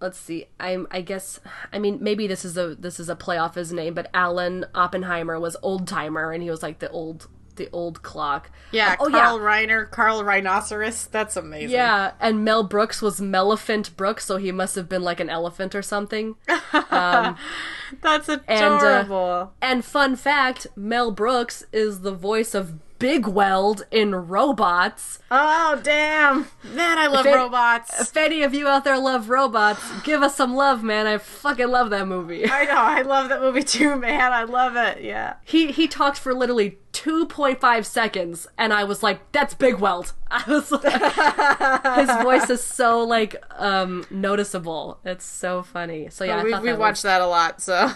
[0.00, 1.40] let's see i'm i guess
[1.72, 4.64] i mean maybe this is a this is a play off his name but alan
[4.74, 9.10] oppenheimer was old timer and he was like the old the old clock Yeah, oh
[9.10, 11.06] Carl yeah Reiner, Carl Rhinoceros.
[11.08, 11.70] That's amazing.
[11.70, 15.74] yeah and mel brooks was melephant brooks so he must have been like an elephant
[15.74, 16.36] or something
[16.90, 19.52] That's uh, adorable.
[19.60, 26.48] and fun fact mel brooks is the voice of Bigweld in robots oh, damn.
[26.74, 28.00] Man, I love it- robots.
[28.00, 31.68] if any of you out there love robots give us some love man i fucking
[31.68, 32.74] love that movie I know.
[32.74, 34.32] I love that movie too, man.
[34.32, 35.02] I love it.
[35.04, 35.34] Yeah.
[35.44, 40.72] he he talked for literally 2.5 seconds and i was like that's Bigweld i was
[40.72, 46.50] like his voice is so like um noticeable it's so funny so yeah I we
[46.50, 47.92] thought we watched was- that a lot, so.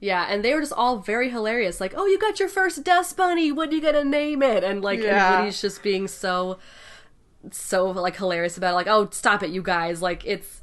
[0.00, 3.16] Yeah and they were just all very hilarious like oh you got your first dust
[3.16, 5.34] bunny what are you gonna name it and like Yeah.
[5.34, 6.58] and woody's just being so
[7.50, 10.62] so like hilarious about it like oh stop it you guys like it's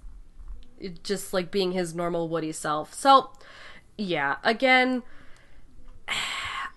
[0.79, 3.31] it just like being his normal woody self so
[3.97, 5.03] yeah again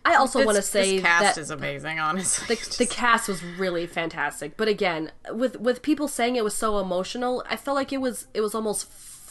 [0.04, 2.54] i also want to say this cast that is amazing, honestly.
[2.54, 6.78] the, the cast was really fantastic but again with with people saying it was so
[6.78, 8.88] emotional i felt like it was it was almost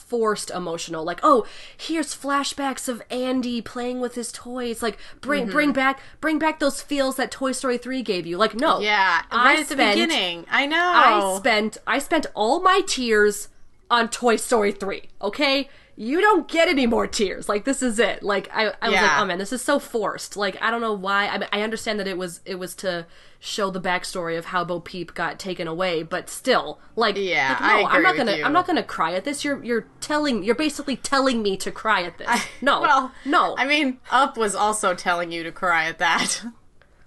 [0.08, 5.52] forced emotional like oh here's flashbacks of andy playing with his toys like bring Mm-hmm.
[5.52, 9.24] bring back bring back those feels that toy story 3 gave you like no yeah,
[9.30, 10.46] I right at the beginning.
[10.50, 10.78] I know.
[10.78, 13.50] I spent I spent all my tears
[13.90, 15.04] on Toy Story 3.
[15.22, 15.70] Okay?
[16.00, 17.50] You don't get any more tears.
[17.50, 18.22] Like this is it.
[18.22, 20.38] Like I, I was like, oh man, this is so forced.
[20.38, 21.28] Like I don't know why.
[21.28, 23.08] I mean, I understand that it was it was to
[23.40, 27.62] show the backstory of how Bo Peep got taken away, but still, like, Yeah, like,
[27.62, 28.44] I no, I'm not with gonna you.
[28.44, 29.44] I'm not gonna cry at this.
[29.44, 32.30] You're you're telling you're basically telling me to cry at this.
[32.62, 33.56] no, Well, no.
[33.58, 36.44] I mean, Up was also telling you to cry at that.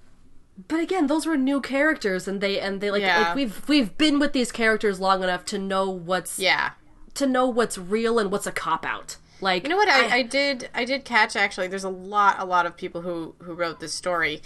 [0.69, 3.21] but again, those were new characters, and they and they like, Yeah.
[3.21, 6.73] like we've we've been with these characters long enough to know what's yeah.
[7.21, 9.17] To know what's real and what's a cop out.
[9.41, 9.89] Like You know what?
[9.89, 10.69] I, I did.
[10.75, 11.69] I did catch actually.
[11.69, 14.43] There's a lot, a lot of people who who wrote this story.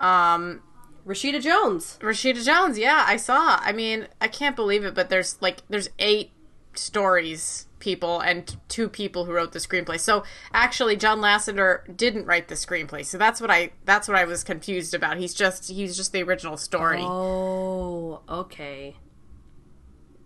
[0.00, 0.60] Um,
[1.06, 1.98] Rashida Jones.
[2.00, 2.78] Rashida Jones.
[2.78, 3.58] Yeah, I saw.
[3.60, 6.32] I mean, I can't believe it, but there's like there's eight
[6.74, 10.00] stories people and two people who wrote the screenplay.
[10.00, 13.04] So actually, John Lasseter didn't write the screenplay.
[13.04, 15.18] So that's what I that's what I was confused about.
[15.18, 17.02] He's just he's just the original story.
[17.02, 18.96] Oh, okay.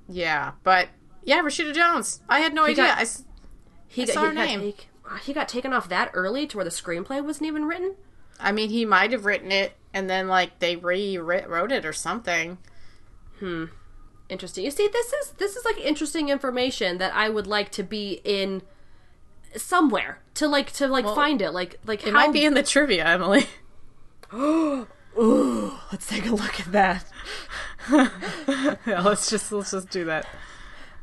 [0.08, 0.88] Yeah, but
[1.28, 2.22] yeah, Rashida Jones.
[2.28, 2.84] I had no idea.
[2.86, 3.06] got- I
[3.86, 4.60] He saw got, her he got name.
[4.60, 4.88] take-
[5.24, 7.94] he got taken off that early to where the screenplay wasn't even written.
[8.40, 12.58] I mean, he might have written it and then like they rewrote it or something.
[13.40, 13.66] Hmm.
[14.28, 14.64] Interesting.
[14.64, 18.20] You see, this is this is like interesting information that I would like to be
[18.24, 18.62] in
[19.56, 21.52] somewhere to like to like find it.
[21.52, 23.46] Like like It might be in the trivia, Emily.
[24.34, 24.86] Ooh,
[25.90, 27.04] Let's take a look at that.
[28.86, 30.26] yeah, let's just let's just do that.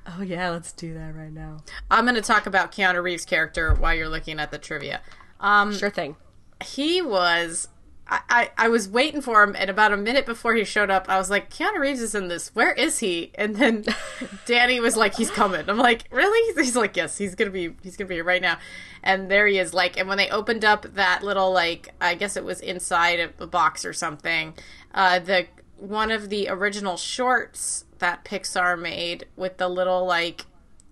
[0.08, 1.58] Oh yeah, let's do that right now.
[1.90, 5.02] I'm going to talk about Keanu Reeves' character while you're looking at the trivia.
[5.40, 6.16] Um, Sure thing.
[6.64, 7.68] he was.
[8.08, 11.10] I, I, I was waiting for him, and about a minute before he showed up,
[11.10, 12.54] I was like, Keanu Reeves is in this.
[12.54, 13.32] Where is he?
[13.34, 13.84] And then
[14.46, 15.68] Danny was like, he's coming.
[15.68, 16.54] I'm like, really?
[16.64, 18.60] He's like, yes, he's gonna be, he's gonna be here right now.
[19.02, 19.74] And there he is.
[19.74, 23.48] Like, and when they opened up that little, like, I guess it was inside a
[23.48, 24.54] box or something,
[24.94, 30.46] uh, the one of the original shorts that Pixar made with the little like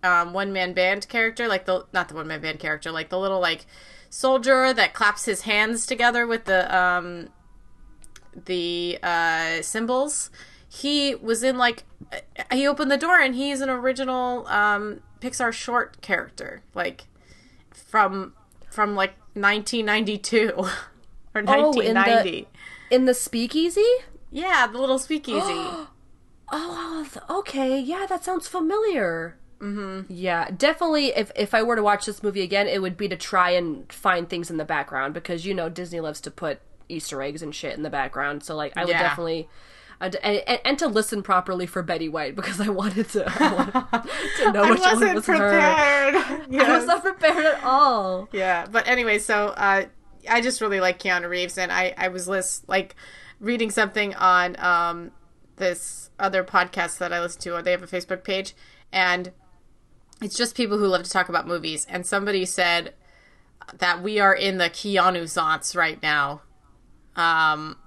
[0.04, 3.19] um, one man band character, like the not the one man band character, like the
[3.19, 3.65] little like
[4.10, 7.30] soldier that claps his hands together with the um
[8.46, 10.30] the uh cymbals.
[10.67, 11.84] He was in like
[12.52, 17.06] he opened the door and he's an original um Pixar short character, like
[17.72, 18.34] from
[18.69, 20.67] from like 1992 or
[21.36, 22.48] Oh, in 1990.
[22.89, 23.86] the in the speakeasy.
[24.34, 25.39] Yeah, the little speakeasy.
[26.56, 27.80] Oh, okay.
[27.80, 29.38] Yeah, that sounds familiar.
[29.60, 30.02] Mm-hmm.
[30.13, 31.08] Yeah, definitely.
[31.08, 33.91] If if I were to watch this movie again, it would be to try and
[33.91, 37.56] find things in the background because you know Disney loves to put Easter eggs and
[37.56, 38.43] shit in the background.
[38.43, 39.02] So like, I would Yeah.
[39.02, 39.50] definitely.
[40.00, 44.12] And, and, and to listen properly for Betty White because I wanted to, I wanted
[44.43, 45.38] to know which one was her.
[45.38, 46.15] prepared.
[46.62, 48.28] I was not prepared at all.
[48.32, 49.86] Yeah, but anyway, so uh,
[50.30, 52.96] I just really like Keanu Reeves, and I I was list like
[53.39, 55.12] reading something on um
[55.58, 57.62] this other podcast that I listen to.
[57.62, 58.56] They have a Facebook page,
[58.91, 59.32] and
[60.22, 61.86] it's just people who love to talk about movies.
[61.89, 62.93] And somebody said
[63.78, 66.41] that we are in the Keanu Zance right now.
[67.15, 67.78] Um,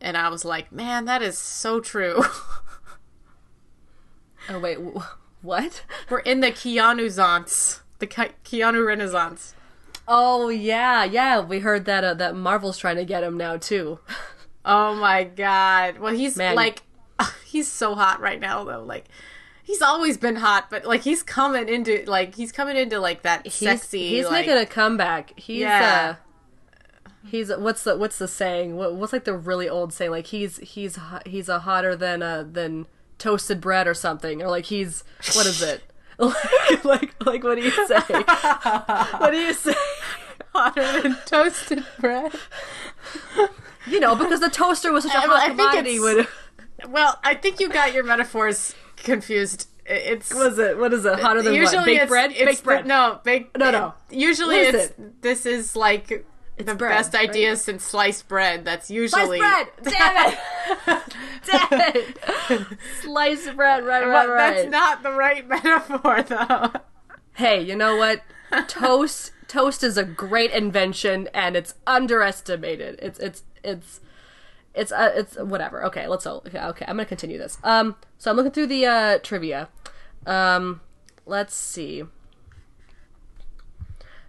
[0.00, 2.22] and I was like, man, that is so true.
[4.48, 5.82] Oh wait, wh- what?
[6.10, 9.54] We're in the Keanu Zance, the Ke- Keanu Renaissance.
[10.06, 11.40] Oh yeah, yeah.
[11.40, 13.98] We heard that uh, that Marvel's trying to get him now too.
[14.66, 15.98] Oh my god.
[15.98, 16.56] Well, he's Man.
[16.56, 16.82] like,
[17.46, 18.82] he's so hot right now though.
[18.82, 19.06] Like,
[19.62, 23.46] he's always been hot, but like he's coming into like he's coming into like that
[23.46, 24.08] He's, sexy.
[24.08, 25.38] He's like, making a comeback.
[25.38, 26.16] He's Yeah.
[26.18, 26.22] uh
[27.28, 28.76] He's what's the what's the saying?
[28.76, 30.10] What, what's like the really old saying?
[30.12, 32.86] Like he's he's he's a hotter than uh than
[33.18, 35.02] toasted bread or something, or like he's
[35.34, 35.82] what is it?
[36.18, 37.98] like like like what do you say?
[38.00, 39.74] what do you say?
[40.54, 42.32] hotter than toasted bread.
[43.88, 45.96] You know, because the toaster was such a hot commodity.
[45.96, 46.26] it's-
[46.82, 49.68] When Well, I think you got your metaphors confused.
[49.86, 50.76] It's was it?
[50.78, 51.20] What is it?
[51.20, 51.86] Hotter than usually what?
[51.86, 52.30] Baked it's, bread?
[52.32, 52.86] It's Baked the- bread.
[52.86, 53.56] no, baked.
[53.56, 53.94] No, no.
[54.10, 57.28] Usually, it's this is like the bread, best right?
[57.28, 58.64] idea since sliced bread.
[58.64, 59.68] That's Sliced usually bread!
[59.82, 60.38] Damn it!
[61.44, 61.80] Damn
[62.50, 62.66] it!
[63.02, 64.54] Sliced bread, right, right, right.
[64.56, 66.72] that's not the right metaphor, though.
[67.34, 68.22] hey, you know what?
[68.68, 72.98] Toast toast is a great invention and it's underestimated.
[73.00, 74.00] It's it's it's
[74.74, 75.84] it's uh, it's whatever.
[75.86, 76.84] Okay, let's okay, okay.
[76.88, 77.58] I'm to continue this.
[77.64, 79.68] Um so I'm looking through the uh trivia.
[80.26, 80.80] Um
[81.26, 82.04] let's see.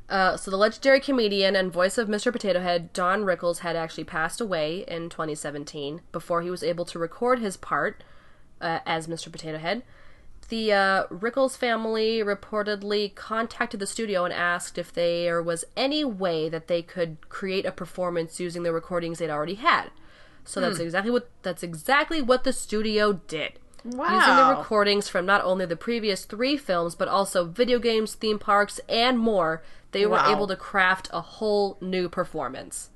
[0.09, 2.31] Uh, so the legendary comedian and voice of Mr.
[2.31, 6.97] Potato Head, Don Rickles, had actually passed away in 2017 before he was able to
[6.97, 8.05] record his part
[8.61, 9.29] uh, as Mr.
[9.29, 9.83] Potato Head.
[10.49, 16.47] The uh, Rickles family reportedly contacted the studio and asked if there was any way
[16.47, 19.91] that they could create a performance using the recordings they'd already had.
[20.45, 23.59] So that's exactly what that's exactly what the studio did.
[23.83, 24.17] Wow.
[24.17, 28.39] Using the recordings from not only the previous three films, but also video games, theme
[28.39, 32.89] parks, and more, they were able to craft a whole new performance.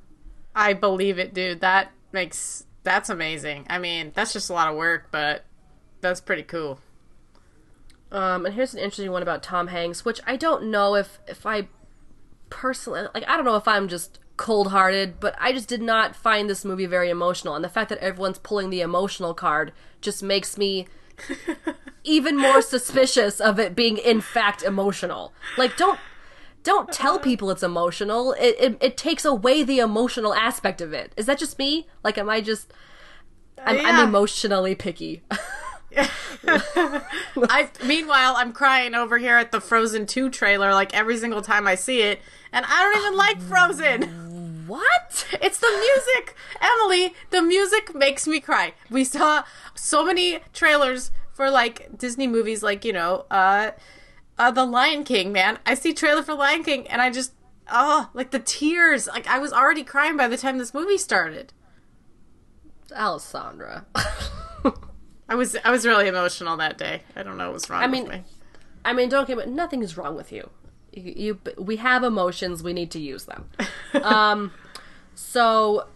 [0.56, 1.60] I believe it, dude.
[1.60, 3.68] That makes that's amazing.
[3.70, 5.44] I mean, that's just a lot of work, but
[6.00, 6.80] that's pretty cool.
[8.12, 11.46] Um, and here's an interesting one about Tom Hanks, which I don't know if if
[11.46, 11.68] I
[12.50, 13.28] personally like.
[13.28, 16.66] I don't know if I'm just cold hearted, but I just did not find this
[16.66, 17.56] movie very emotional.
[17.56, 19.72] And the fact that everyone's pulling the emotional card
[20.02, 20.88] just makes me
[22.04, 25.32] even more suspicious of it being in fact emotional.
[25.58, 26.00] Like, don't
[26.64, 28.34] don't tell people it's emotional.
[28.34, 31.14] It, it it takes away the emotional aspect of it.
[31.16, 31.88] Is that just me?
[32.04, 32.74] Like, am I just?
[33.64, 33.84] I'm, Yeah.
[33.84, 35.22] I'm emotionally picky.
[36.48, 41.68] I meanwhile, I'm crying over here at the Frozen 2 trailer like every single time
[41.68, 44.68] I see it, and I don't even like Frozen.
[44.68, 45.28] what?
[45.42, 46.36] It's the music.
[46.62, 48.74] Emily, the music makes me cry.
[48.90, 49.44] We saw
[49.76, 53.72] so many trailers for like Disney movies like, you know, uh
[54.38, 55.60] uh The Lion King, man.
[55.66, 57.34] I see trailer for Lion King and I just
[57.72, 59.08] oh, like the tears.
[59.08, 61.54] Like I was already crying by the time this movie started.
[62.96, 63.86] Alessandra.
[65.32, 67.04] I was I was really emotional that day.
[67.16, 68.24] I don't know what was wrong I mean- with me.
[68.84, 69.46] I mean, don't get me.
[69.46, 70.50] Nothing is wrong with you.
[70.92, 72.62] You, you we have emotions.
[72.62, 73.46] We need to use them.
[74.04, 74.52] um,
[75.16, 75.88] so.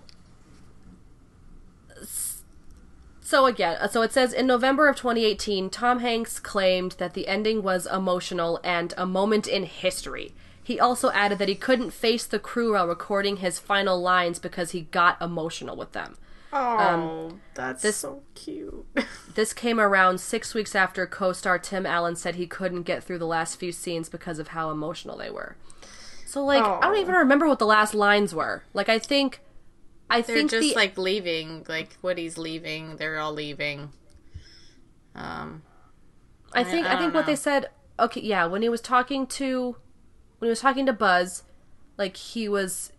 [3.19, 7.63] So again, so it says in November of 2018, Tom Hanks claimed that the ending
[7.63, 10.33] was emotional and a moment in history.
[10.63, 14.71] He also added that he couldn't face the crew while recording his final lines because
[14.71, 16.17] he got emotional with them.
[16.55, 18.85] Oh, that's this- so cute.
[19.35, 23.17] This came around six weeks after co star Tim Allen said he couldn't get through
[23.19, 25.57] the last few scenes because of how emotional they were.
[26.25, 27.01] So, like, I don't Oh.
[27.01, 28.63] even remember what the last lines were.
[28.73, 29.41] Like, I think.
[30.09, 30.73] I They're think just the.
[30.75, 32.95] like leaving, like Woody's leaving.
[32.95, 33.89] They're all leaving.
[35.15, 35.63] Um,
[36.53, 37.69] I think I I, think what they said.
[37.99, 39.75] Okay, yeah, when he was talking to,
[40.39, 41.43] when he was talking to Buzz,
[41.97, 42.91] like he was,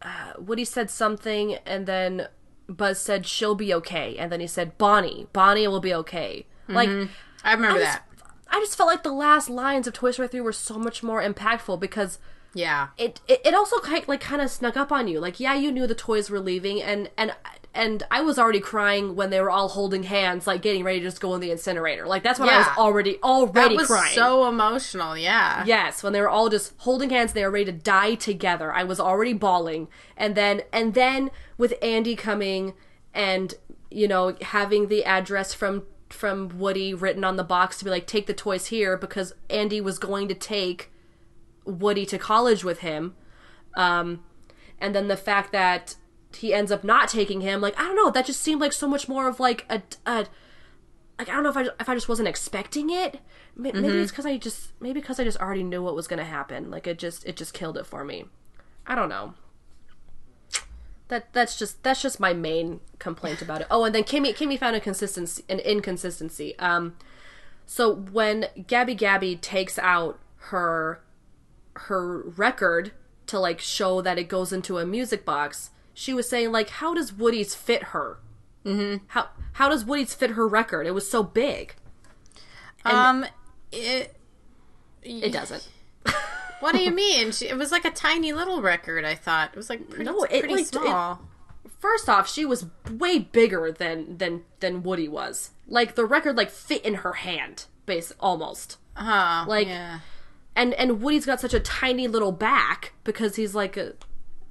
[0.00, 2.28] uh, Woody said something, and then
[2.68, 6.46] Buzz said she'll be okay, and then he said Bonnie, Bonnie will be okay.
[6.68, 6.74] Mm-hmm.
[6.74, 7.08] Like
[7.44, 8.08] I remember I just, that.
[8.48, 11.22] I just felt like the last lines of Toy Story 3 were so much more
[11.22, 12.18] impactful because
[12.54, 12.88] Yeah.
[12.96, 15.20] it it, it also kind like kind of snuck up on you.
[15.20, 17.34] Like yeah, you knew the toys were leaving and and
[17.76, 21.04] and I was already crying when they were all holding hands like getting ready to
[21.06, 22.06] just go in the incinerator.
[22.06, 22.74] Like that's when I was Yeah.
[22.78, 24.14] already That already was crying.
[24.14, 25.16] so emotional.
[25.18, 25.64] Yeah.
[25.66, 28.72] Yes, when they were all just holding hands, they were ready to die together.
[28.72, 32.74] I was already bawling, and then and then with Andy coming
[33.12, 33.54] and
[33.90, 38.06] you know having the address from from Woody written on the box to be like
[38.06, 40.92] take the toys here because Andy was going to take
[41.64, 43.16] Woody to college with him,
[43.74, 44.22] um,
[44.80, 45.96] and then the fact that
[46.36, 48.88] he ends up not taking him, like I don't know, that just seemed like so
[48.88, 50.26] much more of like a, a
[51.18, 53.20] like I don't know if I if I just wasn't expecting it.
[53.56, 53.98] Maybe Mm-hmm.
[54.00, 56.70] it's because I just maybe because I just already knew what was gonna happen.
[56.70, 58.24] Like it just it just killed it for me.
[58.86, 59.34] I don't know.
[61.08, 63.66] that that's just that's just my main complaint about it.
[63.70, 66.58] Oh, and then Kimmy Kimmy found a consistency an inconsistency.
[66.58, 66.96] Um,
[67.66, 70.18] so when Gabby Gabby takes out
[70.50, 71.00] her
[71.76, 72.92] her record
[73.26, 76.92] to like show that it goes into a music box, she was saying like, how
[76.92, 78.18] does Woody's fit her?
[78.64, 79.04] Mm-hmm.
[79.08, 80.86] How how does Woody's fit her record?
[80.86, 81.74] It was so big.
[82.84, 83.24] um,
[83.72, 84.16] it.
[85.02, 85.68] It doesn't.
[86.60, 87.30] What do you mean?
[87.32, 89.04] She, it was like a tiny little record.
[89.04, 91.20] I thought it was like pretty, No, it, pretty like, it- small.
[91.78, 95.50] First off, she was way bigger than than than Woody was.
[95.66, 98.78] Like the record like fit in her hand, base almost.
[98.94, 99.44] Huh?
[99.46, 99.98] like- yeah.
[100.56, 103.92] And and Woody's got such a tiny little back because he's like a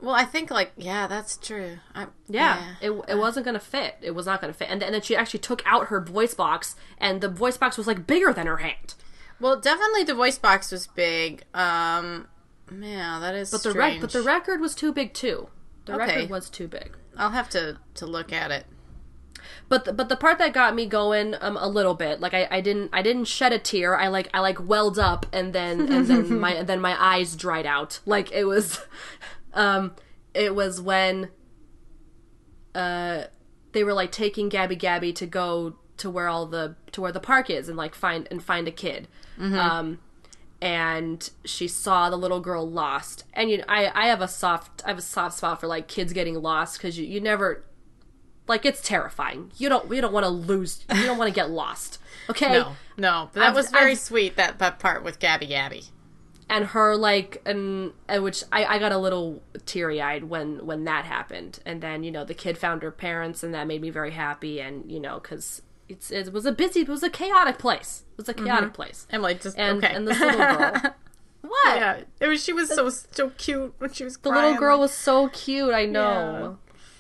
[0.04, 1.78] Well, I think like yeah, that's true.
[1.96, 3.96] I, yeah, it it wasn't gonna fit.
[4.02, 4.68] It was not gonna fit.
[4.70, 7.88] And, and then she actually took out her voice box, and the voice box was
[7.88, 8.96] like bigger than her hand.
[9.40, 11.46] Well, definitely the voice box was big.
[11.54, 12.28] Um,
[12.70, 13.50] yeah, that is.
[13.50, 15.48] But the rec- but the record was too big too.
[15.86, 16.16] The Okay.
[16.16, 16.98] record was too big.
[17.18, 18.66] I'll have to to look at it.
[19.70, 22.48] But the, but the part that got me going um a little bit like I,
[22.52, 25.92] I didn't I didn't shed a tear I like I like welled up and then
[25.92, 28.82] and then my and then my eyes dried out like it was
[29.54, 29.96] um
[30.34, 31.30] it was when
[32.76, 33.24] uh
[33.72, 37.20] they were like taking Gabby Gabby to go to where all the to where the
[37.20, 39.08] park is and like find and find a kid
[39.40, 40.00] um
[40.62, 44.82] and she saw the little girl lost and you know, I I have a soft
[44.86, 47.64] I have a soft spot for like kids getting lost cuz you you never
[48.48, 49.52] like it's terrifying.
[49.58, 50.84] You don't you don't want to lose.
[50.94, 52.00] You don't want to get lost.
[52.30, 52.54] Okay?
[52.54, 54.38] No, no, that I've- was very I've- sweet.
[54.38, 55.86] That that part with Gabby Gabby.
[56.56, 61.06] And her like and, and which I I got a little teary-eyed when when that
[61.06, 61.60] happened.
[61.66, 64.62] And then, you know, the kid found her parents and that made me very happy
[64.62, 68.04] and, you know, cuz it's it was a busy it was a chaotic place.
[68.12, 68.46] It was a mm-hmm.
[68.46, 69.08] chaotic place.
[69.10, 69.94] Emily just And okay.
[69.94, 70.82] and this little girl
[71.44, 71.76] What?
[71.76, 72.42] yeah, it was.
[72.42, 74.16] She was so so cute when she was.
[74.16, 75.74] The little girl was so cute.
[75.74, 76.58] I know.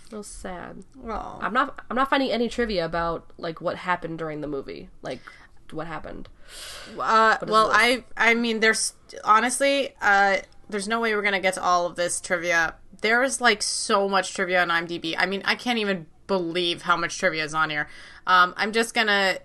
[0.09, 0.83] So sad.
[0.97, 1.39] was.
[1.41, 4.89] I'm not I'm not finding any trivia about like what happened during the movie.
[5.01, 5.21] Like
[5.73, 6.29] what happened.
[6.99, 7.69] Uh, well.
[7.73, 8.93] I I mean, there's
[9.23, 10.37] honestly, uh,
[10.69, 12.75] there's no way we're gonna get to all of this trivia.
[13.01, 15.15] There is like so much trivia on IMDb.
[15.17, 17.87] I mean, I can't even believe how much trivia is on here.
[18.25, 19.39] Um, I'm just gonna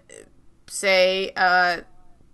[0.66, 1.78] say uh,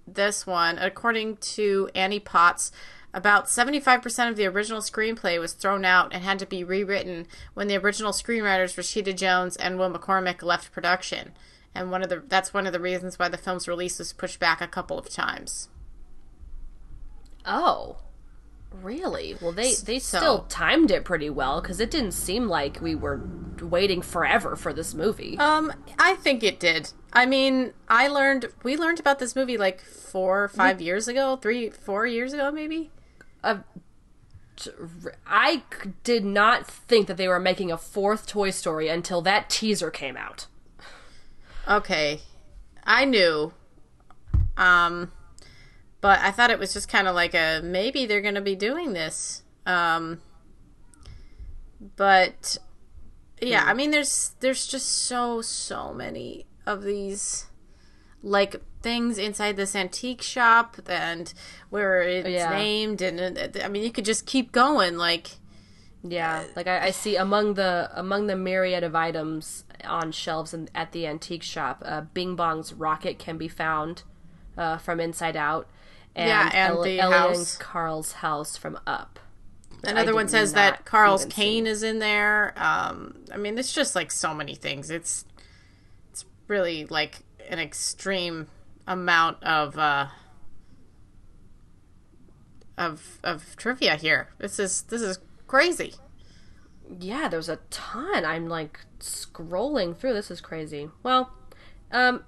[0.07, 0.78] this one.
[0.78, 2.72] According to Annie Potts,
[3.12, 7.68] about 75% of the original screenplay was thrown out and had to be rewritten when
[7.68, 11.32] the original screenwriters Rashida Jones and Will McCormack left production.
[11.74, 14.38] And one of the that's one of the reasons why the film's release was pushed
[14.38, 15.68] back a couple of times.
[17.44, 17.96] Oh.
[18.72, 19.36] Really?
[19.40, 22.94] Well, they they So- still timed it pretty well cuz it didn't seem like we
[22.94, 23.20] were
[23.60, 25.36] waiting forever for this movie.
[25.38, 26.90] Um, I think it did.
[27.12, 31.36] I mean, I learned we learned about this movie like four or five years ago,
[31.36, 32.90] three, four years ago, maybe.
[35.26, 39.50] I c- did not think that they were making a fourth Toy Story until that
[39.50, 40.46] teaser came out.
[41.68, 42.20] Okay,
[42.84, 43.52] I knew.
[44.56, 45.10] Um,
[46.00, 48.54] but I thought it was just kind of like a maybe they're going to be
[48.54, 49.42] doing this.
[49.66, 50.20] Um,
[51.96, 52.58] but
[53.40, 57.46] yeah, I mean, there's there's just so so many of these
[58.22, 61.32] like things inside this antique shop and
[61.70, 62.50] where it's Yeah.
[62.50, 65.32] named and uh, I mean you could just keep going like
[66.07, 70.68] Yeah, like I, I see among the among the myriad of items on shelves in,
[70.74, 74.02] at the antique shop, uh, Bing Bong's rocket can be found
[74.59, 75.66] uh, from Inside Out,
[76.14, 77.57] and, Yeah, and the Ellie house.
[77.57, 79.18] Carl's house from Up.
[79.82, 81.42] Another one says that Carl's even see.
[81.42, 82.52] cane is in there.
[82.57, 84.90] Um, I mean, it's just like so many things.
[84.90, 85.24] It's
[86.11, 88.48] it's really like an extreme
[88.86, 90.09] amount of uh,
[92.76, 94.28] of of trivia here.
[94.38, 95.95] This is this is crazy.
[97.01, 98.24] Yeah, there's a ton.
[98.24, 100.12] I'm like scrolling through.
[100.14, 100.90] This is crazy.
[101.03, 101.32] Well,
[101.90, 102.24] um,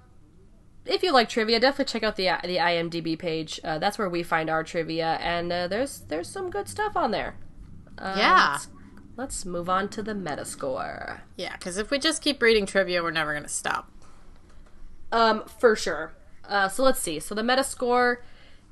[0.85, 3.59] if you like trivia, definitely check out the the IMDb page.
[3.63, 7.11] Uh, that's where we find our trivia, and uh, there's there's some good stuff on
[7.11, 7.35] there.
[7.97, 8.49] Uh, Yeah.
[8.53, 8.67] Let's,
[9.15, 11.21] let's move on to the Metascore.
[11.35, 13.91] Yeah, because if we just keep reading trivia, we're never gonna stop.
[15.11, 16.13] Um, for sure.
[16.47, 17.19] Uh, so let's see.
[17.19, 18.17] So the Metascore,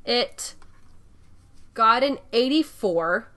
[0.06, 0.56] it
[1.74, 3.28] got an 84,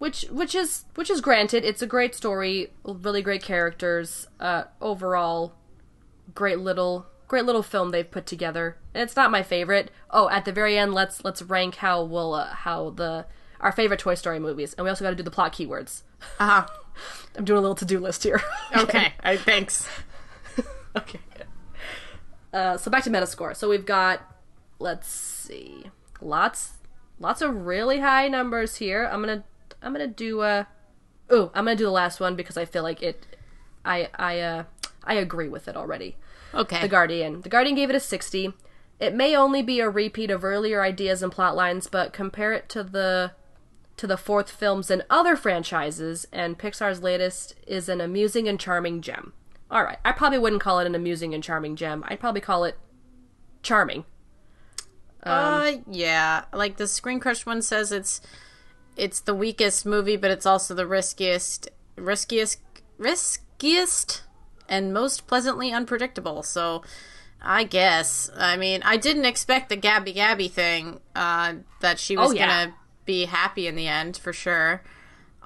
[0.00, 1.64] which which is which is granted.
[1.64, 4.26] It's a great story, really great characters.
[4.40, 5.54] Uh, overall,
[6.34, 8.76] great little great little film they've put together.
[8.92, 9.92] And it's not my favorite.
[10.10, 13.26] Oh, at the very end, let's let's rank how we'll uh, how the
[13.60, 16.02] our favorite Toy Story movies, and we also got to do the plot keywords.
[16.40, 16.66] Uh huh.
[17.36, 18.42] I'm doing a little to do list here.
[18.76, 19.12] Okay.
[19.22, 19.88] I, thanks.
[20.96, 21.20] Okay.
[22.52, 23.54] Uh, so back to Metascore.
[23.56, 24.22] So we've got,
[24.80, 25.84] let's see,
[26.20, 26.72] lots,
[27.20, 29.08] lots of really high numbers here.
[29.10, 29.44] I'm gonna,
[29.82, 30.66] I'm gonna do a,
[31.28, 33.26] oh I'm gonna do the last one because I feel like it.
[33.84, 34.64] I I uh
[35.04, 36.16] I agree with it already.
[36.54, 36.80] Okay.
[36.82, 37.42] The Guardian.
[37.42, 38.52] The Guardian gave it a 60.
[38.98, 42.68] It may only be a repeat of earlier ideas and plot lines, but compare it
[42.70, 43.32] to the
[43.96, 49.02] to the fourth films in other franchises, and Pixar's latest is an amusing and charming
[49.02, 49.34] gem.
[49.70, 52.02] All right, I probably wouldn't call it an amusing and charming gem.
[52.08, 52.78] I'd probably call it
[53.62, 54.04] charming.
[55.22, 56.44] uh, yeah.
[56.52, 58.22] Like the Screen Crush one says, it's
[59.00, 62.58] it's the weakest movie, but it's also the riskiest, riskiest,
[62.98, 64.22] riskiest,
[64.68, 66.42] and most pleasantly unpredictable.
[66.42, 66.82] So,
[67.42, 68.30] I guess.
[68.36, 71.00] I mean, I didn't expect the Gabby Gabby thing.
[71.14, 72.46] Uh, that she was Oh, yeah.
[72.64, 72.74] gonna
[73.06, 74.82] be happy in the end for sure.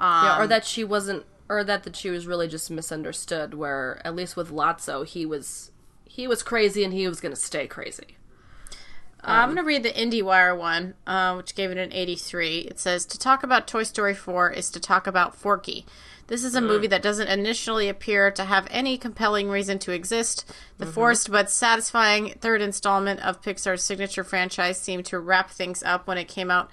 [0.01, 3.55] yeah, Um, or that she wasn't, or that that she was really just misunderstood.
[3.55, 5.71] Where at least with Lotso, he was
[6.05, 8.17] he was crazy and he was gonna stay crazy.
[9.25, 12.59] Uh, I'm going to read the IndieWire one, uh, which gave it an 83.
[12.59, 15.87] It says To talk about Toy Story 4 is to talk about Forky.
[16.27, 20.51] This is a movie that doesn't initially appear to have any compelling reason to exist.
[20.79, 26.07] The forced but satisfying third installment of Pixar's signature franchise seemed to wrap things up
[26.07, 26.71] when it came out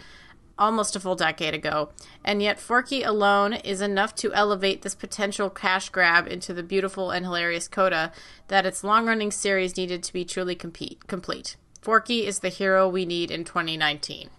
[0.58, 1.90] almost a full decade ago.
[2.24, 7.12] And yet, Forky alone is enough to elevate this potential cash grab into the beautiful
[7.12, 8.14] and hilarious coda
[8.48, 11.58] that its long running series needed to be truly compete, complete.
[11.82, 14.30] Forky is the hero we need in 2019.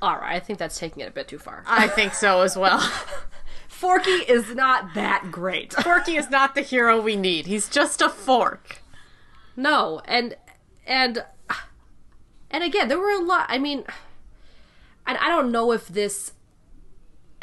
[0.00, 1.62] All right, I think that's taking it a bit too far.
[1.66, 2.80] I think so as well.
[3.68, 5.72] Forky is not that great.
[5.82, 7.46] Forky is not the hero we need.
[7.46, 8.82] He's just a fork.
[9.56, 10.36] No, and
[10.86, 11.24] and
[12.50, 13.46] and again, there were a lot.
[13.48, 13.84] I mean,
[15.06, 16.32] and I don't know if this.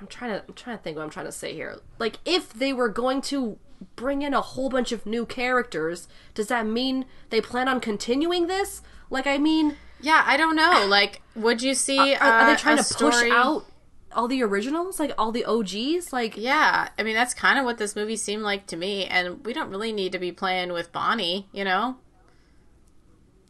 [0.00, 1.78] I'm trying to I'm trying to think what I'm trying to say here.
[1.98, 3.58] Like, if they were going to
[3.96, 8.46] bring in a whole bunch of new characters, does that mean they plan on continuing
[8.46, 8.82] this?
[9.10, 10.86] Like, I mean, Yeah, I don't know.
[10.88, 12.14] Like, would you see?
[12.14, 13.66] are, are uh, they trying a to push out
[14.12, 16.12] all the originals, like all the OGs?
[16.12, 19.44] Like, Yeah, I mean that's kind of what this movie seemed like to me, and
[19.44, 21.96] we don't really need to be playing with Bonnie, you know?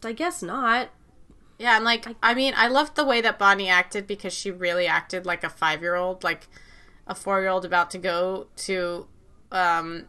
[0.04, 0.90] I guess not.
[1.58, 4.86] Yeah, and like I mean, I loved the way that Bonnie acted because she really
[4.86, 6.48] acted like a five year old, like
[7.06, 9.06] a four year old about to go to.
[9.50, 10.08] um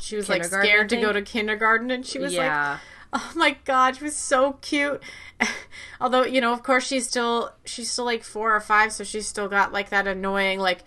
[0.00, 2.78] She was like I scared to go to kindergarten, and she was like.
[3.12, 5.02] Oh my god, she was so cute.
[6.00, 9.26] Although, you know, of course she's still she's still like 4 or 5, so she's
[9.26, 10.84] still got like that annoying like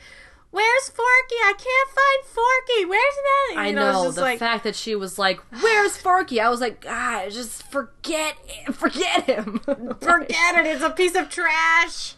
[0.54, 1.36] Where's Forky?
[1.36, 2.86] I can't find Forky.
[2.86, 3.56] Where's that?
[3.58, 6.62] I You know, just the like, fact that she was like, "Where's Forky?" I was
[6.62, 8.76] like, "God, just forget, it.
[8.76, 9.60] forget him."
[10.00, 10.68] forget it.
[10.68, 12.14] It's a piece of trash.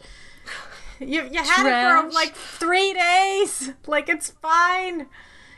[1.00, 3.72] You you had it for like 3 days.
[3.88, 5.08] Like it's fine.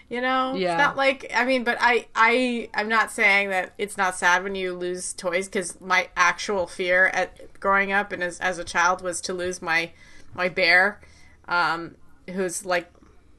[0.10, 0.74] You know, Yeah.
[0.76, 4.44] it's not like I mean, but I I I'm not saying that it's not sad
[4.44, 8.64] when you lose toys because my actual fear at growing up and as as a
[8.64, 9.92] child was to lose my
[10.34, 11.02] my bear,
[11.50, 11.96] um,
[12.30, 12.90] who's like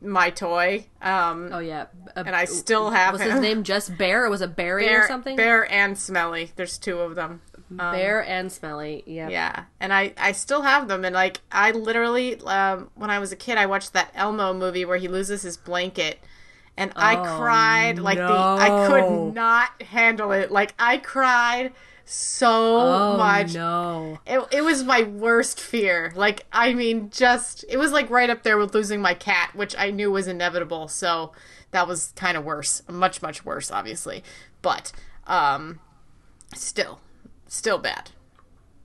[0.01, 3.31] my toy, um, oh yeah, A- and I still have was him.
[3.33, 5.37] his name just Bear or was a Barry Bear, or something?
[5.37, 6.53] Bear and Smelly.
[6.55, 7.41] There's two of them.
[7.71, 9.03] Bear and Smelly.
[9.07, 9.29] Yeah.
[9.29, 13.33] Yeah, and I I still have them, and like I literally um, when I was
[13.33, 16.19] a kid, I watched that Elmo movie where he loses his blanket,
[16.79, 20.51] and I cried like the I could not handle it.
[20.51, 21.72] Like I cried
[22.05, 22.49] so
[22.79, 23.53] Oh much.
[23.55, 24.18] no.
[24.26, 26.11] It, it was my worst fear.
[26.14, 29.76] Like, I mean, just, it was like right up there with losing my cat, which
[29.76, 30.89] I knew was inevitable.
[30.89, 31.33] So
[31.72, 32.83] that was kind of worse.
[32.89, 34.24] Much, much worse, obviously.
[34.62, 34.91] But,
[35.26, 35.81] um,
[36.55, 37.01] still,
[37.47, 38.11] still bad.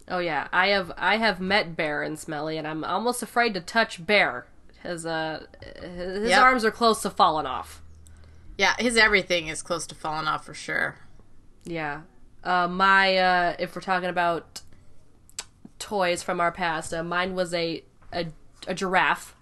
[0.09, 3.61] Oh yeah, I have I have met Bear and Smelly, and I'm almost afraid to
[3.61, 4.45] touch Bear.
[4.81, 5.45] His uh,
[5.81, 6.41] his Yep.
[6.41, 7.81] arms are close to falling off.
[8.57, 10.95] Yeah, his everything is close to falling off for sure.
[11.65, 12.01] Yeah.
[12.43, 14.61] Uh, my uh, if we're talking about
[15.79, 18.27] toys from our past, uh, mine was a, a
[18.67, 19.35] a giraffe.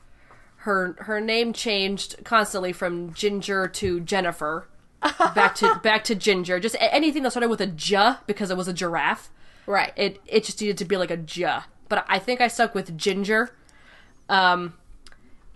[0.58, 4.68] Her her name changed constantly from Ginger to Jennifer,
[5.02, 6.60] back to back to Ginger.
[6.60, 9.30] Just anything that started with a J because it was a giraffe.
[9.66, 9.94] Right.
[9.96, 11.60] It it just needed to be like a J.
[11.90, 13.50] But I think I stuck with Ginger.
[14.30, 14.76] Um,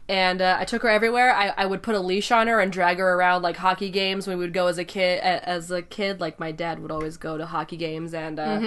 [0.08, 1.34] and uh, I took her everywhere.
[1.34, 4.28] I, I would put a leash on her and drag her around like hockey games
[4.28, 5.20] when we would go as a kid.
[5.20, 8.60] As a kid, like my dad would always go to hockey games, and uh,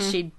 [0.00, 0.32] she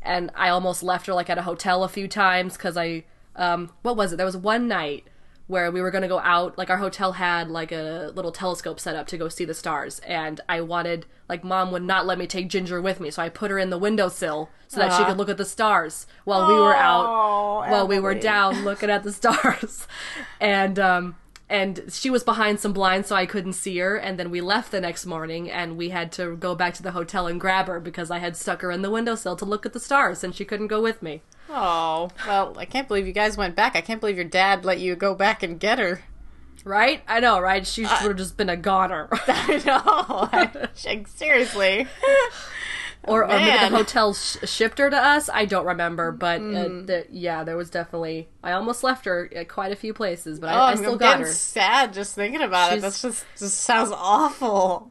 [0.00, 3.04] and I almost left her like at a hotel a few times because I
[3.36, 4.16] um what was it?
[4.16, 5.04] There was one night
[5.52, 6.58] where we were gonna go out.
[6.58, 10.00] Like our hotel had like a little telescope set up to go see the stars,
[10.00, 13.28] and I wanted like mom would not let me take Ginger with me, so I
[13.28, 16.54] put her in the windowsill so that she could look at the stars while we
[16.54, 19.86] were out while we were down looking at the stars,
[20.40, 21.16] and um
[21.52, 24.72] and she was behind some blinds so I couldn't see her and then we left
[24.72, 27.78] the next morning and we had to go back to the hotel and grab her
[27.78, 30.46] because I had stuck her in the windowsill to look at the stars and she
[30.46, 31.20] couldn't go with me.
[31.50, 33.76] Oh, well, I can't believe you guys went back.
[33.76, 36.02] I can't believe your dad let you go back and get her.
[36.64, 37.02] Right?
[37.06, 37.66] I know, right?
[37.66, 39.08] She uh, would have just been a goner.
[39.12, 39.82] I know.
[40.32, 41.86] I, like, seriously.
[43.04, 45.28] or, or maybe the hotel sh- shipped her to us.
[45.32, 48.28] I don't remember, but uh, the, yeah, there was definitely.
[48.44, 50.92] I almost left her at quite a few places, but Oh, I, I I'm still
[50.92, 51.26] I'm got her.
[51.26, 52.76] sad just thinking about it.
[52.76, 54.90] She's- That's just just sounds awful.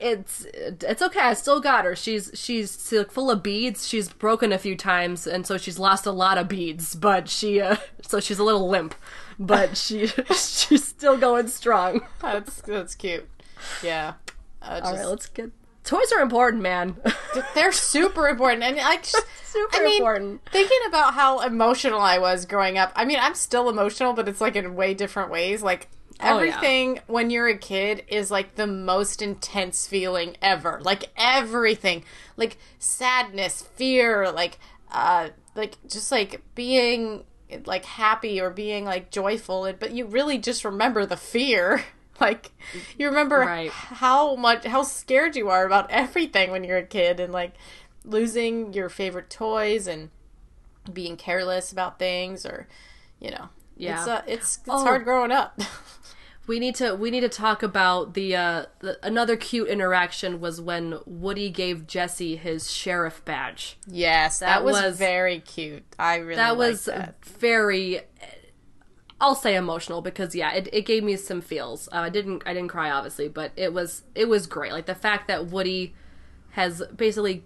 [0.00, 1.18] It's it's okay.
[1.18, 1.96] I still got her.
[1.96, 2.76] She's she's
[3.10, 3.88] full of beads.
[3.88, 6.94] She's broken a few times, and so she's lost a lot of beads.
[6.94, 8.94] But she uh, so she's a little limp,
[9.40, 10.06] but she
[10.36, 12.02] she's still going strong.
[12.22, 13.28] That's that's cute.
[13.82, 14.14] Yeah.
[14.62, 15.50] Uh, just, right, let's get.
[15.88, 16.96] Toys are important, man.
[17.54, 20.42] they're super important, and like just- Super I mean, important.
[20.52, 22.92] Thinking about how emotional I was growing up.
[22.94, 25.62] I mean, I'm still emotional, but it's like in way different ways.
[25.62, 25.88] Like
[26.20, 26.48] Oh, yeah.
[26.50, 30.80] everything when you're a kid is like the most intense feeling ever.
[30.82, 32.04] Like everything,
[32.36, 34.58] like sadness, fear, like
[34.92, 37.24] uh, like just like being
[37.64, 39.72] like happy or being like joyful.
[39.80, 41.84] But you really just remember the fear.
[42.20, 42.50] Like
[42.98, 43.70] you remember Right.
[43.70, 47.52] how much how scared you are about everything when you're a kid and like
[48.04, 50.10] losing your favorite toys and
[50.92, 52.66] being careless about things or
[53.20, 53.98] you know Yeah.
[54.00, 54.82] it's uh, it's it's Oh.
[54.84, 55.60] hard growing up
[56.48, 60.62] We need to we need to talk about the, uh, the another cute interaction was
[60.62, 63.76] when Woody gave Jesse his sheriff badge.
[63.86, 67.22] yes that, That was, was- very cute i really that was that.
[67.24, 68.00] very
[69.20, 71.88] i'll say emotional because yeah it, it gave me some feels.
[71.88, 74.72] Uh, i didn't i didn't cry obviously but it was it was great.
[74.72, 75.94] Like the fact that woody
[76.50, 77.44] has basically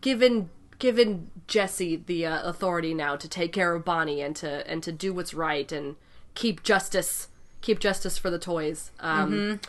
[0.00, 4.82] given given jesse the uh, authority now to take care of bonnie and to and
[4.82, 5.96] to do what's right and
[6.34, 7.28] keep justice
[7.60, 9.60] keep justice for the toys um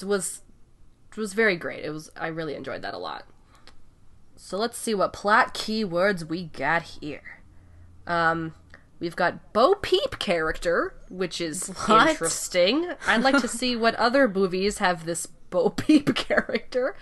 [0.00, 0.40] it was
[1.10, 1.84] it was very great.
[1.84, 3.24] It was i really enjoyed that a lot.
[4.36, 7.40] So let's see what plot keywords we got here.
[8.06, 8.54] Um,
[9.02, 12.10] we've got Bo Peep character, which is What?
[12.10, 12.90] interesting.
[13.06, 16.96] I'd like to see what other movies have this Bo Peep character.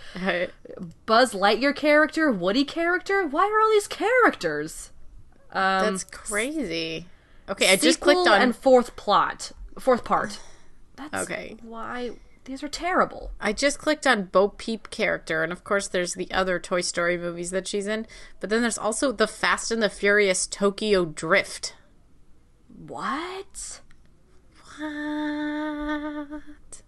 [1.06, 3.24] Buzz Lightyear character, Woody character.
[3.26, 4.90] Why are all these characters?
[5.52, 7.06] Um, that's crazy
[7.48, 10.38] okay i just clicked on and fourth plot, fourth part.
[10.96, 11.56] That's Okay.
[11.62, 12.12] Why
[12.44, 13.32] these are terrible.
[13.40, 17.18] i just clicked on bo peep character and of course there's the other toy story
[17.18, 18.06] movies that she's in
[18.38, 21.74] but then there's also the fast and the furious tokyo drift
[22.86, 23.80] What?
[24.78, 26.82] what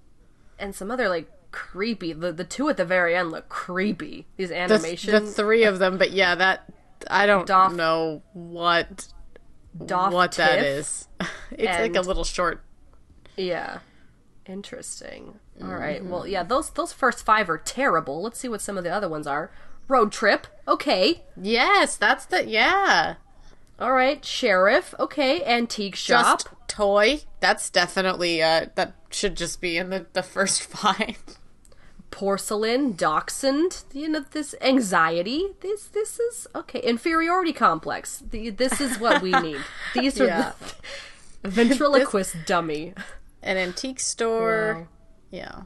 [0.58, 2.12] And some other like creepy.
[2.12, 4.26] The the two at the very end look creepy.
[4.36, 5.12] These the, animation.
[5.12, 6.72] the three of them but yeah that
[7.10, 9.08] i don't Doff- know what
[9.84, 10.64] Doff what that Tiff.
[10.64, 11.08] is
[11.50, 12.62] it's like a little short
[13.36, 13.78] Yeah.
[14.46, 15.38] Interesting.
[15.62, 16.00] All right.
[16.02, 16.10] Mm-hmm.
[16.10, 18.22] Well, yeah, those those first five are terrible.
[18.22, 19.52] Let's see what some of the other ones are.
[19.86, 20.48] Road trip.
[20.66, 21.22] Okay.
[21.40, 23.14] yes that's the yeah
[23.82, 24.24] All right.
[24.24, 24.94] Sheriff.
[24.98, 25.44] Okay.
[25.44, 26.38] Antique shop.
[26.44, 31.18] just toy that's definitely uh that should just be in the the first five
[32.10, 32.92] Porcelain.
[32.92, 33.82] Dachshund.
[33.92, 35.48] You know this anxiety.
[35.60, 36.80] This this is okay.
[36.80, 38.22] Inferiority complex.
[38.30, 39.60] The, this is what we need.
[39.94, 40.52] These are Yeah.
[41.42, 42.94] the ventriloquist dummy.
[43.42, 44.86] an antique store Wow.
[45.32, 45.62] yeah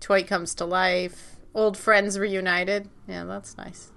[0.00, 3.90] toy comes to life old friends reunited yeah that's nice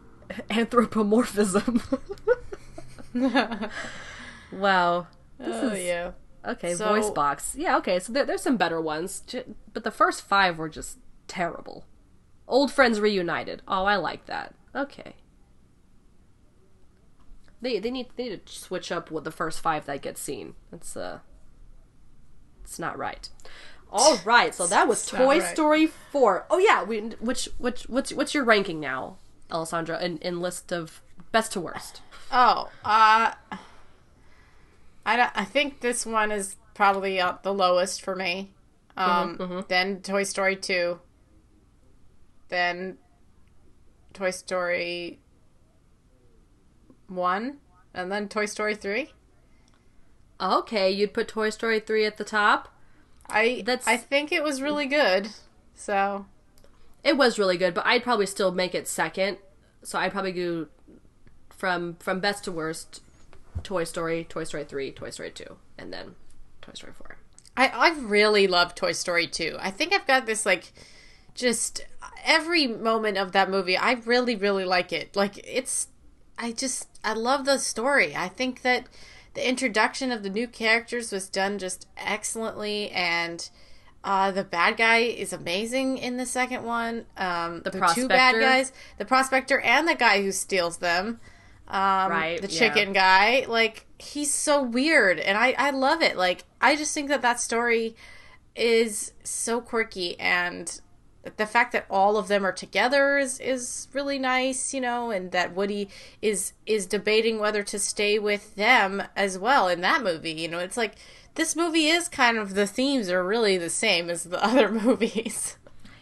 [0.49, 1.81] Anthropomorphism.
[4.51, 5.07] wow.
[5.37, 6.11] This oh is yeah
[6.45, 7.55] Okay, So- voice box.
[7.57, 9.23] Yeah, okay, so there, there's some better ones,
[9.73, 10.97] but the first five were just
[11.27, 11.85] terrible.
[12.47, 13.61] Old friends reunited.
[13.67, 14.55] Oh, I like that.
[14.75, 15.15] Okay.
[17.61, 20.55] They they need they need to switch up with the first five that get seen.
[20.71, 21.19] That's uh,
[22.63, 23.27] it's not right.
[23.91, 25.43] All right, so that was It's Toy right.
[25.43, 26.45] Story four.
[26.49, 29.17] Oh yeah, we which which what's what's your ranking now,
[29.51, 30.01] Alessandra?
[30.01, 31.01] In in list of
[31.31, 32.01] best to worst.
[32.31, 33.31] oh uh
[35.05, 38.51] i don't, i think this one is probably uh, the lowest for me
[38.97, 40.99] um then toy story 2
[42.49, 42.97] then
[44.13, 45.19] toy story
[47.07, 47.57] 1
[47.93, 49.11] and then toy story 3
[50.41, 52.69] Okay, you'd put Toy Story three at the top.
[53.29, 55.29] i That's- i think it was really good
[55.75, 56.25] so
[57.03, 59.37] It was really good, but I'd probably still make it second.
[59.83, 60.67] So I'd probably go
[61.59, 63.01] from from best to worst,
[63.61, 66.15] Toy Story, Toy Story three, Toy Story two, and then
[66.61, 67.17] Toy Story four.
[67.59, 69.57] I, I really love Toy Story 2.
[69.59, 70.71] I think I've got this like
[71.35, 71.85] just
[72.23, 73.75] every moment of that movie.
[73.75, 75.13] I really really like it.
[75.13, 75.89] Like it's
[76.37, 78.15] I just I love the story.
[78.15, 78.87] I think that
[79.33, 83.49] the introduction of the new characters was done just excellently and
[84.05, 87.07] uh, the bad guy is amazing in the second one.
[87.17, 91.19] Um, the two bad guys, the prospector and the guy who steals them.
[91.69, 92.59] Um, Right, the yeah.
[92.59, 93.45] chicken guy.
[93.47, 96.17] Like he's so weird, and I I love it.
[96.17, 97.95] Like I just think that that story
[98.55, 100.79] is so quirky, and
[101.37, 105.31] the fact that all of them are together is is really nice, you know, and
[105.31, 105.89] that Woody
[106.21, 110.31] is is debating whether to stay with them as well in that movie.
[110.31, 110.95] You know, it's like
[111.35, 115.57] this movie is kind of the themes are really the same as the other movies.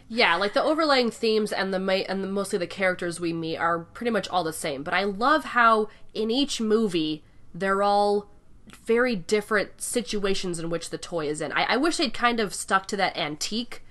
[0.08, 3.80] Yeah, like the overlaying themes and the and the, mostly the characters we meet are
[3.80, 4.82] pretty much all the same.
[4.82, 7.22] But I love how in each movie
[7.54, 8.30] they're all
[8.84, 11.52] very different situations in which the toy is in.
[11.52, 13.82] I, I wish they'd kind of stuck to that antique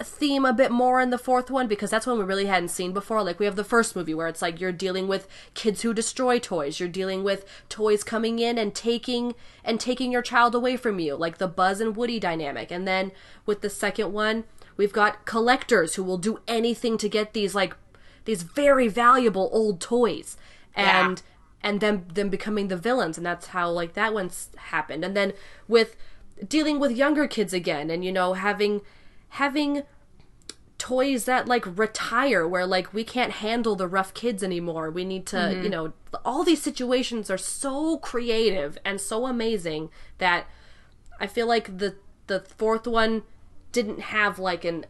[0.00, 2.92] theme a bit more in the fourth one because that's one we really hadn't seen
[2.92, 3.22] before.
[3.22, 6.38] Like we have the first movie where it's like you're dealing with kids who destroy
[6.38, 6.78] toys.
[6.78, 9.34] You're dealing with toys coming in and taking
[9.64, 12.70] and taking your child away from you, like the Buzz and Woody dynamic.
[12.70, 13.10] And then
[13.44, 14.44] with the second one,
[14.78, 17.76] we've got collectors who will do anything to get these like
[18.24, 20.38] these very valuable old toys.
[20.74, 21.20] And
[21.60, 25.04] and then them becoming the villains and that's how like that one's happened.
[25.04, 25.34] And then
[25.66, 25.96] with
[26.46, 28.80] dealing with younger kids again and you know having
[29.30, 29.82] having
[30.78, 35.26] toys that like retire where like we can't handle the rough kids anymore we need
[35.26, 35.64] to mm-hmm.
[35.64, 35.92] you know
[36.24, 40.46] all these situations are so creative and so amazing that
[41.18, 41.96] i feel like the
[42.28, 43.24] the fourth one
[43.72, 44.86] didn't have like an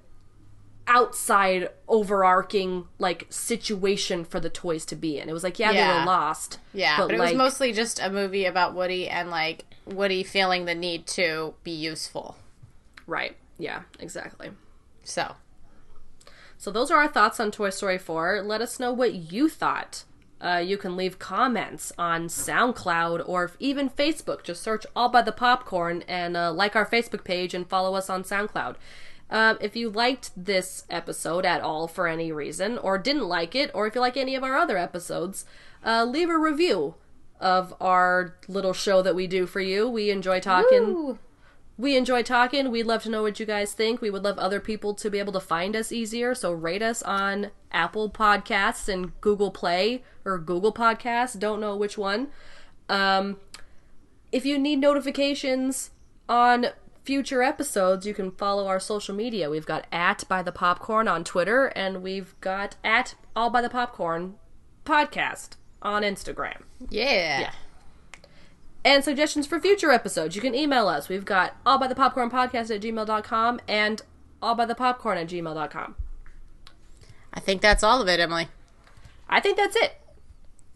[0.86, 5.82] outside overarching like situation for the toys to be in it was like yeah, they
[6.00, 9.66] were lost Yeah, but, it like, was mostly just a movie about Woody and like
[9.84, 12.36] Woody feeling the need to be useful.
[13.06, 14.50] right yeah exactly
[15.04, 15.36] So,
[16.56, 18.42] So those are our thoughts on Toy Story 4.
[18.42, 20.04] Let us know what you thought.
[20.40, 24.42] Uh, you can leave comments on SoundCloud or even Facebook.
[24.44, 28.08] Just search All by the Popcorn and uh, like our Facebook page and follow us
[28.08, 28.76] on SoundCloud.
[29.30, 33.70] Um, if you liked this episode at all for any reason, or didn't like it,
[33.74, 35.44] or if you like any of our other episodes,
[35.84, 36.94] uh, leave a review
[37.40, 39.88] of our little show that we do for you.
[39.88, 41.18] We enjoy talking Woo.
[41.78, 42.70] We enjoy talking.
[42.70, 44.00] We'd love to know what you guys think.
[44.00, 46.34] We would love other people to be able to find us easier.
[46.34, 51.38] So rate us on Apple Podcasts and Google Play or Google Podcasts.
[51.38, 52.28] Don't know which one.
[52.88, 53.38] Um,
[54.32, 55.90] if you need notifications
[56.28, 56.66] on
[57.04, 59.48] future episodes, you can follow our social media.
[59.48, 63.70] We've got at by the popcorn on Twitter, and we've got at all by the
[63.70, 64.34] popcorn
[64.84, 65.50] podcast
[65.80, 66.62] on Instagram
[67.40, 67.52] yeah.
[68.84, 71.08] And suggestions for future episodes, you can email us.
[71.08, 74.02] We've got allbythepopcornpodcast at gmail.com and
[74.42, 75.96] allbythepopcorn at gmail.com.
[77.32, 78.48] I think that's all of it, Emily.
[79.28, 80.00] I think that's it.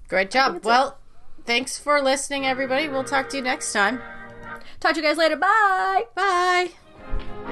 [0.08, 0.64] Great job.
[0.64, 0.98] Well,
[1.46, 2.88] thanks for listening, everybody.
[2.88, 4.00] We'll talk to you next time.
[4.78, 5.36] Talk to you guys later.
[5.36, 6.04] Bye.
[6.14, 7.51] Bye.